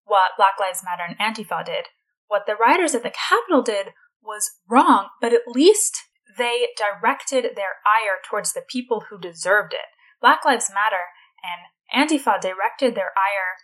what 0.05 0.33
Black 0.37 0.55
Lives 0.59 0.83
Matter 0.85 1.03
and 1.07 1.19
Antifa 1.19 1.65
did. 1.65 1.87
What 2.29 2.47
the 2.47 2.57
rioters 2.57 2.95
at 2.95 3.03
the 3.03 3.13
Capitol 3.13 3.63
did 3.63 3.89
was 4.23 4.51
wrong, 4.69 5.09
but 5.21 5.33
at 5.33 5.47
least 5.47 6.03
they 6.37 6.69
directed 6.77 7.57
their 7.57 7.77
ire 7.87 8.19
towards 8.29 8.53
the 8.53 8.65
people 8.67 9.05
who 9.09 9.19
deserved 9.19 9.73
it. 9.73 9.95
Black 10.21 10.45
Lives 10.45 10.71
Matter 10.73 11.07
and 11.43 12.09
Antifa 12.09 12.41
directed 12.41 12.95
their 12.95 13.13
ire 13.17 13.57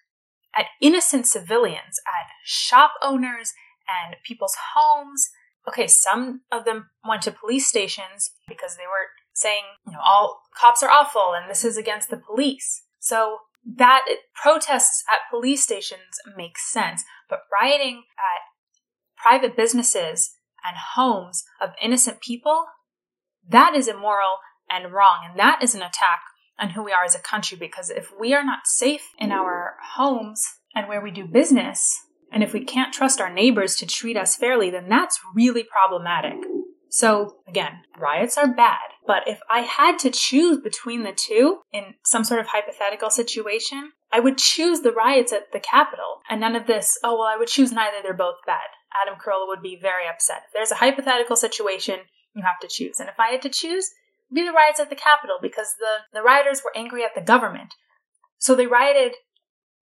at 0.55 0.67
innocent 0.81 1.27
civilians, 1.27 2.01
at 2.07 2.29
shop 2.45 2.93
owners 3.03 3.53
and 3.89 4.17
people's 4.25 4.57
homes. 4.75 5.31
Okay, 5.67 5.87
some 5.87 6.43
of 6.51 6.65
them 6.65 6.91
went 7.07 7.23
to 7.23 7.33
police 7.33 7.69
stations 7.69 8.33
because 8.49 8.77
they 8.77 8.87
were 8.87 9.09
saying, 9.33 9.63
you 9.87 9.93
know, 9.93 10.01
all 10.05 10.43
cops 10.59 10.83
are 10.83 10.91
awful 10.91 11.33
and 11.35 11.51
this 11.51 11.65
is 11.65 11.77
against 11.77 12.11
the 12.11 12.17
police. 12.17 12.83
So 12.99 13.39
that 13.77 14.05
protests 14.35 15.05
at 15.11 15.31
police 15.31 15.63
stations 15.63 16.21
makes 16.37 16.71
sense, 16.71 17.05
but 17.29 17.41
rioting 17.51 18.05
at 18.19 18.43
private 19.17 19.57
businesses 19.57 20.37
and 20.65 20.77
homes 20.95 21.45
of 21.61 21.71
innocent 21.81 22.21
people, 22.21 22.67
that 23.49 23.75
is 23.75 23.89
immoral 23.89 24.39
and 24.71 24.93
wrong. 24.93 25.27
And 25.29 25.39
that 25.39 25.63
is 25.63 25.75
an 25.75 25.83
attack 25.83 26.21
on 26.59 26.71
who 26.71 26.83
we 26.83 26.93
are 26.93 27.05
as 27.05 27.15
a 27.15 27.21
country 27.21 27.57
because 27.59 27.91
if 27.91 28.13
we 28.19 28.35
are 28.35 28.45
not 28.45 28.67
safe 28.67 29.09
in 29.19 29.33
our 29.33 29.77
homes 29.95 30.45
and 30.75 30.89
where 30.89 31.03
we 31.03 31.11
do 31.11 31.27
business, 31.27 31.95
and 32.33 32.43
if 32.43 32.53
we 32.53 32.65
can't 32.65 32.95
trust 32.95 33.21
our 33.21 33.33
neighbors 33.33 33.77
to 33.77 33.87
treat 33.87 34.17
us 34.17 34.37
fairly, 34.37 34.71
then 34.71 34.89
that's 34.89 35.21
really 35.35 35.65
problematic. 35.65 36.39
So, 36.89 37.37
again, 37.49 37.81
riots 37.99 38.37
are 38.39 38.53
bad. 38.53 38.93
But 39.07 39.23
if 39.27 39.41
I 39.51 39.61
had 39.61 39.99
to 40.01 40.11
choose 40.11 40.59
between 40.59 41.03
the 41.03 41.13
two 41.13 41.61
in 41.73 41.95
some 42.05 42.23
sort 42.23 42.41
of 42.41 42.47
hypothetical 42.49 43.11
situation, 43.11 43.93
I 44.13 44.21
would 44.21 44.39
choose 44.39 44.81
the 44.81 44.93
riots 44.93 45.33
at 45.33 45.53
the 45.53 45.61
Capitol 45.61 46.21
and 46.29 46.41
none 46.41 46.55
of 46.55 46.67
this, 46.67 46.99
oh, 47.03 47.15
well, 47.15 47.29
I 47.29 47.37
would 47.39 47.49
choose 47.49 47.73
neither, 47.73 47.97
they're 48.03 48.15
both 48.15 48.37
bad. 48.47 48.69
Adam 49.01 49.19
Carolla 49.19 49.47
would 49.49 49.63
be 49.63 49.79
very 49.81 50.09
upset. 50.09 50.43
If 50.47 50.53
there's 50.53 50.71
a 50.73 50.77
hypothetical 50.77 51.37
situation, 51.37 52.01
you 52.35 52.43
have 52.43 52.61
to 52.61 52.69
choose. 52.69 53.01
And 53.01 53.09
if 53.09 53.19
I 53.19 53.29
had 53.29 53.43
to 53.43 53.49
choose, 53.49 53.91
it'd 54.29 54.35
be 54.35 54.45
the 54.45 54.53
riots 54.53 54.81
at 54.81 54.91
the 54.91 54.97
Capitol 54.97 55.39
because 55.41 55.75
the, 55.79 56.19
the 56.19 56.23
rioters 56.23 56.63
were 56.65 56.77
angry 56.77 57.05
at 57.05 57.15
the 57.15 57.21
government. 57.21 57.75
So 58.39 58.55
they 58.55 58.67
rioted 58.67 59.15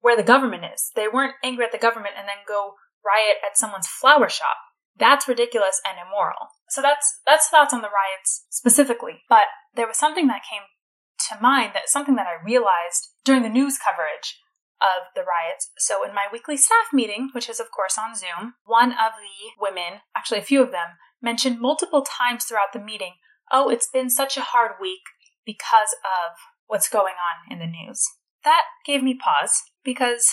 where 0.01 0.17
the 0.17 0.23
government 0.23 0.65
is. 0.73 0.91
They 0.97 1.09
weren't 1.09 1.35
angry 1.45 1.65
at 1.65 1.73
the 1.73 1.79
government 1.79 2.15
and 2.19 2.27
then 2.29 2.45
go 2.47 2.75
riot 3.05 3.37
at 3.45 3.57
someone's 3.57 3.87
flower 3.87 4.29
shop. 4.29 4.57
That's 4.99 5.29
ridiculous 5.29 5.81
and 5.87 5.97
immoral. 5.99 6.53
So 6.69 6.83
that's 6.83 7.21
that's 7.25 7.49
thoughts 7.49 7.73
on 7.73 7.81
the 7.81 7.89
riots 7.89 8.45
specifically. 8.51 9.23
But 9.29 9.45
there 9.75 9.87
was 9.87 9.97
something 9.97 10.27
that 10.27 10.43
came 10.49 10.63
to 11.31 11.41
mind 11.41 11.73
that 11.75 11.89
something 11.89 12.17
that 12.17 12.27
I 12.27 12.45
realized 12.45 13.09
during 13.25 13.43
the 13.43 13.49
news 13.49 13.79
coverage 13.79 14.39
of 14.81 15.13
the 15.15 15.23
riots. 15.23 15.71
So 15.79 16.05
in 16.07 16.15
my 16.15 16.27
weekly 16.33 16.57
staff 16.57 16.93
meeting, 16.93 17.31
which 17.33 17.49
is 17.49 17.61
of 17.61 17.71
course 17.71 17.99
on 17.99 18.15
Zoom, 18.15 18.55
one 18.65 18.93
of 18.93 19.13
the 19.21 19.61
women, 19.61 20.01
actually 20.17 20.39
a 20.39 20.43
few 20.43 20.63
of 20.63 20.73
them, 20.73 20.97
mentioned 21.23 21.61
multiple 21.61 22.03
times 22.03 22.45
throughout 22.45 22.73
the 22.73 22.81
meeting, 22.81 23.15
"Oh, 23.53 23.69
it's 23.69 23.89
been 23.89 24.11
such 24.11 24.37
a 24.37 24.43
hard 24.53 24.73
week 24.81 25.03
because 25.45 25.95
of 26.05 26.37
what's 26.67 26.89
going 26.89 27.15
on 27.15 27.53
in 27.53 27.59
the 27.59 27.67
news." 27.67 28.07
That 28.45 28.65
gave 28.87 29.03
me 29.03 29.15
pause 29.15 29.63
because 29.85 30.33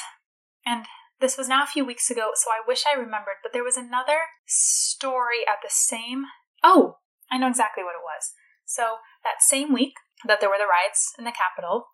and 0.65 0.85
this 1.19 1.37
was 1.37 1.47
now 1.47 1.63
a 1.63 1.67
few 1.67 1.83
weeks 1.83 2.11
ago, 2.11 2.31
so 2.35 2.51
I 2.51 2.61
wish 2.67 2.83
I 2.85 2.93
remembered, 2.93 3.41
but 3.41 3.51
there 3.51 3.63
was 3.63 3.77
another 3.77 4.19
story 4.45 5.47
at 5.47 5.57
the 5.63 5.69
same. 5.69 6.25
Oh, 6.63 6.97
I 7.31 7.37
know 7.37 7.47
exactly 7.47 7.83
what 7.83 7.95
it 7.95 8.03
was. 8.03 8.33
So, 8.65 8.97
that 9.23 9.41
same 9.41 9.73
week 9.73 9.93
that 10.27 10.41
there 10.41 10.49
were 10.49 10.59
the 10.59 10.67
riots 10.67 11.13
in 11.17 11.25
the 11.25 11.31
Capitol, 11.31 11.87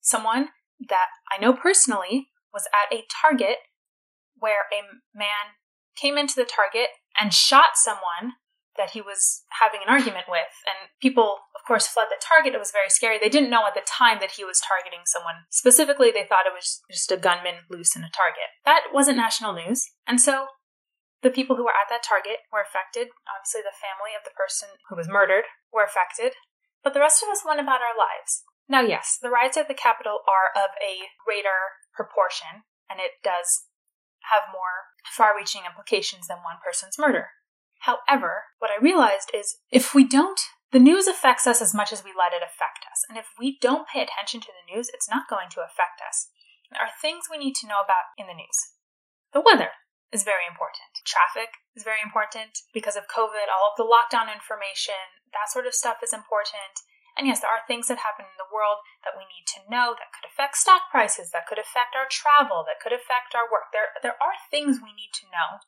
someone 0.00 0.50
that 0.88 1.06
I 1.30 1.40
know 1.40 1.52
personally 1.52 2.28
was 2.52 2.66
at 2.72 2.94
a 2.94 3.04
Target 3.20 3.58
where 4.38 4.66
a 4.72 4.82
man 5.16 5.56
came 5.96 6.18
into 6.18 6.34
the 6.34 6.44
Target 6.44 6.88
and 7.18 7.32
shot 7.32 7.74
someone 7.74 8.34
that 8.76 8.96
he 8.96 9.00
was 9.00 9.44
having 9.60 9.80
an 9.84 9.92
argument 9.92 10.26
with. 10.28 10.52
And 10.64 10.88
people, 11.00 11.44
of 11.52 11.60
course, 11.66 11.86
fled 11.86 12.08
the 12.08 12.20
target. 12.20 12.56
It 12.56 12.62
was 12.62 12.72
very 12.72 12.88
scary. 12.88 13.18
They 13.20 13.28
didn't 13.28 13.52
know 13.52 13.68
at 13.68 13.76
the 13.76 13.84
time 13.84 14.18
that 14.20 14.40
he 14.40 14.44
was 14.44 14.64
targeting 14.64 15.04
someone. 15.04 15.44
Specifically, 15.50 16.08
they 16.10 16.24
thought 16.24 16.48
it 16.48 16.56
was 16.56 16.80
just 16.90 17.12
a 17.12 17.20
gunman 17.20 17.68
loose 17.68 17.94
in 17.94 18.02
a 18.02 18.12
target. 18.12 18.48
That 18.64 18.92
wasn't 18.92 19.20
national 19.20 19.52
news. 19.52 19.84
And 20.06 20.20
so 20.20 20.48
the 21.20 21.30
people 21.30 21.56
who 21.56 21.64
were 21.64 21.76
at 21.76 21.92
that 21.92 22.02
target 22.02 22.48
were 22.48 22.64
affected. 22.64 23.12
Obviously, 23.28 23.60
the 23.60 23.76
family 23.76 24.16
of 24.16 24.24
the 24.24 24.34
person 24.34 24.80
who 24.88 24.96
was 24.96 25.08
murdered 25.08 25.44
were 25.68 25.84
affected. 25.84 26.32
But 26.82 26.94
the 26.94 27.04
rest 27.04 27.22
of 27.22 27.28
us 27.28 27.46
went 27.46 27.60
about 27.60 27.84
our 27.84 27.94
lives. 27.94 28.42
Now, 28.72 28.80
yes, 28.80 29.18
the 29.20 29.28
riots 29.28 29.60
at 29.60 29.68
the 29.68 29.76
Capitol 29.76 30.24
are 30.24 30.48
of 30.56 30.72
a 30.80 31.12
greater 31.20 31.76
proportion, 31.92 32.64
and 32.88 33.04
it 33.04 33.20
does 33.20 33.68
have 34.32 34.48
more 34.48 34.96
far 35.12 35.36
reaching 35.36 35.68
implications 35.68 36.24
than 36.24 36.40
one 36.40 36.56
person's 36.64 36.96
murder. 36.96 37.36
However, 37.84 38.56
what 38.64 38.72
I 38.72 38.80
realized 38.80 39.28
is 39.36 39.60
if 39.68 39.92
we 39.92 40.08
don't, 40.08 40.40
the 40.72 40.80
news 40.80 41.04
affects 41.04 41.44
us 41.44 41.60
as 41.60 41.76
much 41.76 41.92
as 41.92 42.00
we 42.00 42.16
let 42.16 42.32
it 42.32 42.40
affect 42.40 42.88
us. 42.88 43.04
And 43.12 43.20
if 43.20 43.36
we 43.36 43.60
don't 43.60 43.84
pay 43.92 44.00
attention 44.00 44.40
to 44.40 44.54
the 44.56 44.64
news, 44.64 44.88
it's 44.88 45.10
not 45.10 45.28
going 45.28 45.52
to 45.52 45.60
affect 45.60 46.00
us. 46.00 46.32
There 46.72 46.80
are 46.80 46.96
things 46.96 47.28
we 47.28 47.36
need 47.36 47.60
to 47.60 47.68
know 47.68 47.84
about 47.84 48.16
in 48.16 48.24
the 48.24 48.38
news. 48.40 48.56
The 49.36 49.44
weather 49.44 49.76
is 50.16 50.24
very 50.24 50.48
important. 50.48 50.96
Traffic 51.04 51.60
is 51.76 51.84
very 51.84 52.00
important 52.00 52.64
because 52.72 52.96
of 52.96 53.04
COVID, 53.04 53.52
all 53.52 53.68
of 53.68 53.76
the 53.76 53.84
lockdown 53.84 54.32
information, 54.32 55.20
that 55.36 55.52
sort 55.52 55.68
of 55.68 55.76
stuff 55.76 56.00
is 56.00 56.16
important. 56.16 56.88
And 57.18 57.28
yes, 57.28 57.40
there 57.44 57.52
are 57.52 57.64
things 57.68 57.88
that 57.92 58.00
happen 58.00 58.24
in 58.24 58.38
the 58.40 58.48
world 58.48 58.80
that 59.04 59.16
we 59.16 59.28
need 59.28 59.44
to 59.56 59.64
know 59.68 59.92
that 59.96 60.12
could 60.16 60.24
affect 60.24 60.56
stock 60.56 60.88
prices, 60.88 61.30
that 61.32 61.44
could 61.44 61.60
affect 61.60 61.92
our 61.92 62.08
travel, 62.08 62.64
that 62.64 62.80
could 62.80 62.92
affect 62.92 63.36
our 63.36 63.46
work. 63.46 63.70
There, 63.72 63.92
there 64.00 64.18
are 64.20 64.36
things 64.48 64.80
we 64.80 64.96
need 64.96 65.12
to 65.20 65.28
know 65.28 65.60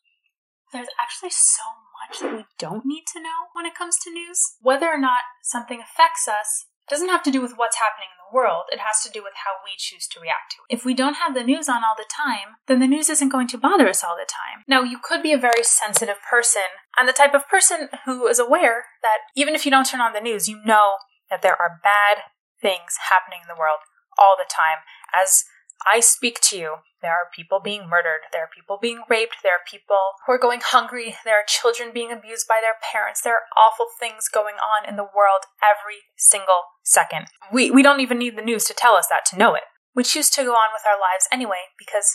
there's 0.75 0.91
actually 1.01 1.31
so 1.31 1.63
much 2.03 2.19
that 2.19 2.35
we 2.35 2.45
don't 2.59 2.85
need 2.85 3.05
to 3.15 3.23
know 3.23 3.47
when 3.55 3.65
it 3.65 3.79
comes 3.79 3.97
to 4.03 4.11
news. 4.11 4.59
Whether 4.61 4.89
or 4.89 4.99
not 4.99 5.23
something 5.41 5.81
affects 5.81 6.27
us 6.27 6.67
doesn't 6.89 7.09
have 7.09 7.23
to 7.23 7.31
do 7.31 7.41
with 7.41 7.57
what's 7.57 7.79
happening 7.79 8.09
in 8.13 8.21
the 8.21 8.35
world. 8.35 8.65
It 8.71 8.81
has 8.81 9.01
to 9.05 9.11
do 9.11 9.23
with 9.23 9.33
how 9.47 9.63
we 9.65 9.73
choose 9.79 10.07
to 10.09 10.21
react 10.21 10.53
to 10.53 10.57
it. 10.69 10.75
If 10.75 10.85
we 10.85 10.93
don't 10.93 11.17
have 11.17 11.33
the 11.33 11.45
news 11.45 11.69
on 11.69 11.83
all 11.85 11.97
the 11.97 12.05
time, 12.11 12.61
then 12.67 12.81
the 12.81 12.87
news 12.87 13.09
isn't 13.09 13.31
going 13.31 13.49
to 13.49 13.59
bother 13.59 13.89
us 13.89 14.05
all 14.05 14.17
the 14.17 14.29
time. 14.29 14.65
Now, 14.69 14.83
you 14.83 14.99
could 15.03 15.23
be 15.23 15.33
a 15.33 15.39
very 15.39 15.63
sensitive 15.63 16.21
person 16.29 16.77
and 16.99 17.09
the 17.09 17.15
type 17.15 17.33
of 17.33 17.49
person 17.49 17.89
who 18.05 18.27
is 18.27 18.39
aware 18.39 18.85
that 19.03 19.19
even 19.35 19.55
if 19.55 19.65
you 19.65 19.71
don't 19.71 19.87
turn 19.87 20.03
on 20.03 20.13
the 20.13 20.21
news, 20.21 20.49
you 20.49 20.61
know 20.67 20.97
that 21.35 21.43
there 21.43 21.59
are 21.59 21.83
bad 21.83 22.31
things 22.63 23.11
happening 23.11 23.43
in 23.43 23.51
the 23.51 23.59
world 23.59 23.83
all 24.15 24.39
the 24.39 24.47
time. 24.47 24.87
As 25.11 25.43
I 25.87 26.01
speak 26.01 26.41
to 26.51 26.59
you. 26.59 26.77
There 27.03 27.13
are 27.13 27.29
people 27.35 27.61
being 27.61 27.89
murdered. 27.89 28.33
There 28.33 28.45
are 28.45 28.55
people 28.55 28.79
being 28.81 29.03
raped. 29.09 29.43
There 29.43 29.53
are 29.53 29.71
people 29.71 30.17
who 30.27 30.33
are 30.33 30.39
going 30.39 30.61
hungry. 30.63 31.17
There 31.25 31.37
are 31.37 31.45
children 31.47 31.91
being 31.93 32.11
abused 32.11 32.47
by 32.49 32.61
their 32.63 32.77
parents. 32.81 33.21
There 33.21 33.35
are 33.35 33.53
awful 33.59 33.87
things 34.01 34.29
going 34.33 34.57
on 34.57 34.89
in 34.89 34.97
the 34.97 35.05
world 35.05 35.45
every 35.61 36.09
single 36.17 36.81
second. 36.83 37.27
We, 37.53 37.71
we 37.71 37.83
don't 37.83 38.01
even 38.01 38.19
need 38.19 38.39
the 38.39 38.43
news 38.43 38.65
to 38.65 38.75
tell 38.75 38.95
us 38.95 39.09
that 39.09 39.27
to 39.31 39.39
know 39.39 39.55
it. 39.55 39.65
We 39.95 40.03
choose 40.03 40.31
to 40.31 40.45
go 40.45 40.53
on 40.53 40.73
with 40.73 40.87
our 40.87 40.99
lives 40.99 41.29
anyway 41.31 41.69
because 41.79 42.09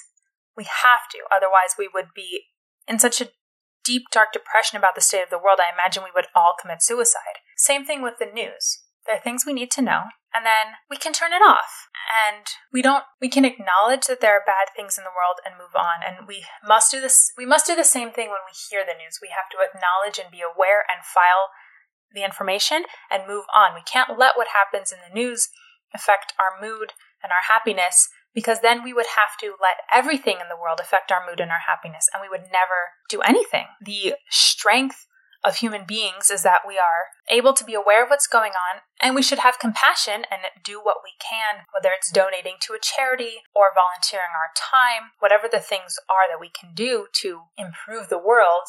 we 0.58 0.64
have 0.64 1.08
to. 1.12 1.20
Otherwise, 1.32 1.78
we 1.78 1.90
would 1.94 2.10
be 2.16 2.46
in 2.88 2.98
such 2.98 3.22
a 3.22 3.30
deep, 3.86 4.04
dark 4.12 4.34
depression 4.34 4.78
about 4.78 4.96
the 4.96 5.02
state 5.02 5.24
of 5.24 5.30
the 5.30 5.38
world. 5.38 5.60
I 5.62 5.72
imagine 5.72 6.04
we 6.04 6.14
would 6.14 6.28
all 6.36 6.56
commit 6.60 6.82
suicide. 6.82 7.46
Same 7.58 7.86
thing 7.86 8.02
with 8.02 8.16
the 8.20 8.26
news. 8.26 8.82
There 9.10 9.18
are 9.18 9.25
things 9.25 9.42
we 9.42 9.58
need 9.58 9.72
to 9.72 9.82
know, 9.82 10.13
and 10.38 10.46
then 10.46 10.78
we 10.86 10.94
can 10.94 11.13
turn 11.18 11.34
it 11.34 11.42
off. 11.42 11.89
And 12.30 12.46
we 12.72 12.86
don't 12.86 13.10
we 13.20 13.28
can 13.28 13.44
acknowledge 13.44 14.06
that 14.06 14.22
there 14.22 14.38
are 14.38 14.46
bad 14.46 14.70
things 14.78 15.00
in 15.00 15.04
the 15.04 15.10
world 15.18 15.42
and 15.42 15.58
move 15.58 15.74
on. 15.74 16.06
And 16.06 16.28
we 16.28 16.46
must 16.62 16.92
do 16.94 17.01
this 17.01 17.34
we 17.36 17.46
must 17.46 17.66
do 17.66 17.75
the 17.75 17.84
same 17.84 18.12
thing 18.13 18.30
when 18.30 18.46
we 18.46 18.54
hear 18.54 18.86
the 18.86 18.94
news. 18.94 19.18
We 19.18 19.34
have 19.34 19.50
to 19.50 19.66
acknowledge 19.66 20.22
and 20.22 20.30
be 20.30 20.46
aware 20.46 20.86
and 20.86 21.01
file 21.01 21.50
the 22.13 22.22
information 22.22 22.86
and 23.10 23.25
move 23.25 23.50
on. 23.50 23.74
We 23.74 23.82
can't 23.82 24.13
let 24.13 24.38
what 24.38 24.54
happens 24.54 24.94
in 24.94 25.01
the 25.01 25.13
news 25.13 25.50
affect 25.89 26.38
our 26.38 26.62
mood 26.62 26.94
and 27.25 27.34
our 27.34 27.50
happiness 27.50 28.10
because 28.38 28.62
then 28.62 28.84
we 28.86 28.94
would 28.94 29.18
have 29.18 29.42
to 29.42 29.58
let 29.58 29.82
everything 29.89 30.38
in 30.38 30.54
the 30.54 30.60
world 30.60 30.78
affect 30.78 31.12
our 31.12 31.25
mood 31.25 31.42
and 31.42 31.50
our 31.50 31.66
happiness 31.66 32.06
and 32.13 32.22
we 32.22 32.30
would 32.30 32.54
never 32.54 32.94
do 33.10 33.25
anything. 33.25 33.66
The 33.82 34.22
strength 34.30 35.09
of 35.43 35.58
human 35.58 35.86
beings 35.88 36.29
is 36.29 36.43
that 36.43 36.67
we 36.67 36.75
are 36.75 37.15
able 37.29 37.53
to 37.53 37.63
be 37.63 37.74
aware 37.74 38.03
of 38.03 38.10
what's 38.10 38.27
going 38.27 38.51
on 38.51 38.81
and 39.01 39.15
we 39.15 39.22
should 39.22 39.39
have 39.39 39.60
compassion 39.60 40.25
and 40.29 40.41
do 40.63 40.81
what 40.81 40.98
we 41.03 41.13
can, 41.19 41.63
whether 41.74 41.93
it's 41.96 42.12
donating 42.12 42.55
to 42.62 42.74
a 42.74 42.81
charity 42.81 43.43
or 43.55 43.72
volunteering 43.74 44.36
our 44.36 44.51
time, 44.55 45.12
whatever 45.19 45.48
the 45.50 45.62
things 45.63 45.96
are 46.10 46.27
that 46.29 46.41
we 46.41 46.50
can 46.50 46.74
do 46.74 47.08
to 47.22 47.43
improve 47.58 48.10
the 48.10 48.19
world. 48.19 48.67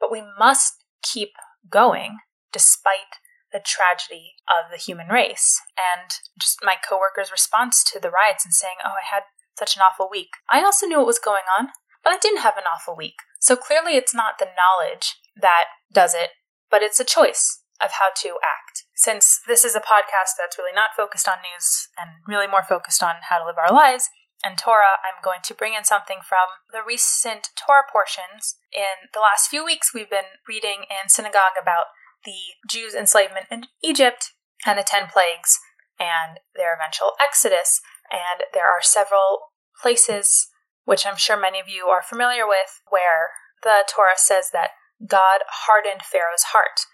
But 0.00 0.10
we 0.10 0.22
must 0.38 0.84
keep 1.02 1.30
going 1.68 2.18
despite 2.52 3.20
the 3.52 3.60
tragedy 3.64 4.36
of 4.48 4.70
the 4.70 4.78
human 4.78 5.08
race. 5.08 5.60
And 5.76 6.10
just 6.40 6.58
my 6.62 6.76
coworker's 6.76 7.32
response 7.32 7.84
to 7.92 8.00
the 8.00 8.10
riots 8.10 8.44
and 8.44 8.54
saying, 8.54 8.76
Oh, 8.84 8.96
I 8.96 9.04
had 9.14 9.24
such 9.58 9.76
an 9.76 9.82
awful 9.82 10.08
week. 10.10 10.30
I 10.50 10.62
also 10.62 10.86
knew 10.86 10.98
what 10.98 11.06
was 11.06 11.18
going 11.18 11.48
on, 11.58 11.68
but 12.04 12.12
I 12.12 12.18
didn't 12.18 12.42
have 12.42 12.56
an 12.56 12.64
awful 12.72 12.96
week. 12.96 13.16
So 13.40 13.56
clearly, 13.56 13.96
it's 13.96 14.14
not 14.14 14.38
the 14.38 14.46
knowledge 14.46 15.16
that 15.40 15.66
does 15.92 16.14
it, 16.14 16.30
but 16.70 16.82
it's 16.82 17.00
a 17.00 17.04
choice 17.04 17.62
of 17.82 17.92
how 17.92 18.10
to 18.22 18.38
act. 18.42 18.84
Since 18.94 19.40
this 19.46 19.64
is 19.64 19.74
a 19.74 19.80
podcast 19.80 20.34
that's 20.38 20.58
really 20.58 20.74
not 20.74 20.96
focused 20.96 21.28
on 21.28 21.38
news 21.38 21.88
and 21.96 22.10
really 22.26 22.48
more 22.48 22.64
focused 22.64 23.02
on 23.02 23.16
how 23.30 23.38
to 23.38 23.46
live 23.46 23.58
our 23.58 23.72
lives, 23.72 24.10
and 24.44 24.56
Torah, 24.56 25.02
I'm 25.02 25.22
going 25.22 25.40
to 25.44 25.54
bring 25.54 25.74
in 25.74 25.84
something 25.84 26.18
from 26.22 26.62
the 26.70 26.82
recent 26.86 27.50
Torah 27.56 27.86
portions. 27.90 28.54
In 28.72 29.10
the 29.12 29.18
last 29.20 29.48
few 29.50 29.64
weeks, 29.64 29.92
we've 29.92 30.10
been 30.10 30.38
reading 30.46 30.86
in 30.90 31.08
synagogue 31.08 31.58
about 31.60 31.86
the 32.24 32.54
Jews' 32.70 32.94
enslavement 32.94 33.46
in 33.50 33.66
Egypt 33.82 34.30
and 34.64 34.78
the 34.78 34.86
10 34.86 35.08
plagues 35.12 35.58
and 35.98 36.38
their 36.54 36.74
eventual 36.74 37.12
exodus. 37.22 37.80
And 38.12 38.46
there 38.54 38.70
are 38.70 38.82
several 38.82 39.50
places, 39.82 40.48
which 40.84 41.04
I'm 41.04 41.16
sure 41.16 41.36
many 41.36 41.58
of 41.58 41.68
you 41.68 41.86
are 41.86 42.02
familiar 42.02 42.46
with, 42.46 42.80
where 42.90 43.34
the 43.62 43.82
Torah 43.90 44.16
says 44.16 44.50
that 44.52 44.70
God 45.04 45.46
hardened 45.66 46.02
Pharaoh's 46.02 46.54
heart. 46.54 46.86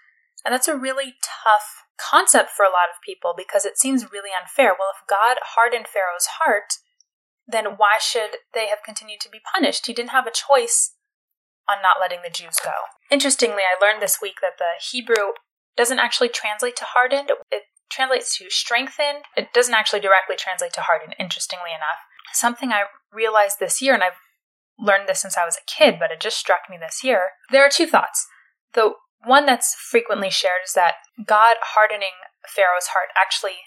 And 0.43 0.53
that's 0.53 0.67
a 0.67 0.77
really 0.77 1.15
tough 1.23 1.85
concept 1.97 2.51
for 2.51 2.63
a 2.63 2.73
lot 2.73 2.91
of 2.93 3.01
people 3.03 3.33
because 3.35 3.65
it 3.65 3.77
seems 3.77 4.11
really 4.11 4.29
unfair. 4.29 4.75
Well, 4.77 4.93
if 4.93 5.07
God 5.07 5.37
hardened 5.55 5.87
Pharaoh's 5.87 6.37
heart, 6.37 6.77
then 7.47 7.77
why 7.77 7.97
should 7.99 8.41
they 8.53 8.67
have 8.67 8.85
continued 8.85 9.21
to 9.21 9.29
be 9.29 9.39
punished? 9.41 9.87
He 9.87 9.93
didn't 9.93 10.11
have 10.11 10.27
a 10.27 10.31
choice 10.31 10.93
on 11.69 11.81
not 11.81 11.97
letting 11.99 12.19
the 12.21 12.29
Jews 12.29 12.57
go. 12.63 12.93
Interestingly, 13.09 13.63
I 13.65 13.81
learned 13.81 14.01
this 14.01 14.19
week 14.21 14.37
that 14.41 14.57
the 14.59 14.77
Hebrew 14.91 15.33
doesn't 15.77 15.99
actually 15.99 16.29
translate 16.29 16.75
to 16.77 16.85
hardened, 16.85 17.31
it 17.51 17.63
translates 17.89 18.37
to 18.37 18.49
strengthened. 18.49 19.25
It 19.37 19.53
doesn't 19.53 19.73
actually 19.73 19.99
directly 19.99 20.35
translate 20.35 20.73
to 20.73 20.81
hardened, 20.81 21.15
interestingly 21.19 21.71
enough. 21.71 22.01
Something 22.33 22.71
I 22.71 22.83
realized 23.13 23.59
this 23.59 23.81
year, 23.81 23.93
and 23.93 24.03
I've 24.03 24.19
learned 24.79 25.07
this 25.07 25.21
since 25.21 25.37
I 25.37 25.45
was 25.45 25.57
a 25.57 25.71
kid, 25.71 25.95
but 25.99 26.11
it 26.11 26.19
just 26.19 26.37
struck 26.37 26.61
me 26.69 26.77
this 26.79 27.03
year. 27.03 27.31
There 27.51 27.65
are 27.65 27.69
two 27.69 27.87
thoughts. 27.87 28.27
The 28.73 28.93
one 29.23 29.45
that's 29.45 29.75
frequently 29.75 30.29
shared 30.29 30.61
is 30.65 30.73
that 30.73 30.95
God 31.25 31.57
hardening 31.61 32.19
Pharaoh's 32.47 32.87
heart 32.87 33.09
actually 33.19 33.57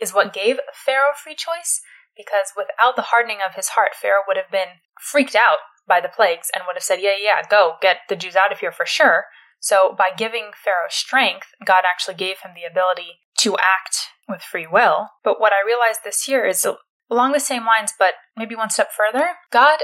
is 0.00 0.14
what 0.14 0.32
gave 0.32 0.58
Pharaoh 0.74 1.14
free 1.16 1.34
choice, 1.34 1.80
because 2.16 2.52
without 2.56 2.96
the 2.96 3.10
hardening 3.10 3.38
of 3.46 3.54
his 3.54 3.70
heart, 3.70 3.90
Pharaoh 4.00 4.22
would 4.26 4.36
have 4.36 4.50
been 4.50 4.80
freaked 5.00 5.34
out 5.34 5.58
by 5.86 6.00
the 6.00 6.08
plagues 6.08 6.50
and 6.54 6.64
would 6.66 6.76
have 6.76 6.82
said, 6.82 7.00
Yeah, 7.00 7.16
yeah, 7.20 7.42
go, 7.48 7.76
get 7.80 7.98
the 8.08 8.16
Jews 8.16 8.36
out 8.36 8.52
of 8.52 8.58
here 8.58 8.72
for 8.72 8.86
sure. 8.86 9.24
So 9.60 9.94
by 9.96 10.10
giving 10.16 10.50
Pharaoh 10.62 10.90
strength, 10.90 11.48
God 11.64 11.84
actually 11.88 12.16
gave 12.16 12.40
him 12.40 12.50
the 12.54 12.68
ability 12.68 13.20
to 13.38 13.56
act 13.56 13.96
with 14.28 14.42
free 14.42 14.66
will. 14.66 15.08
But 15.22 15.40
what 15.40 15.52
I 15.52 15.64
realized 15.64 16.00
this 16.04 16.26
year 16.28 16.44
is 16.44 16.66
along 17.10 17.32
the 17.32 17.40
same 17.40 17.64
lines, 17.64 17.92
but 17.96 18.14
maybe 18.36 18.56
one 18.56 18.70
step 18.70 18.90
further. 18.96 19.30
God 19.52 19.78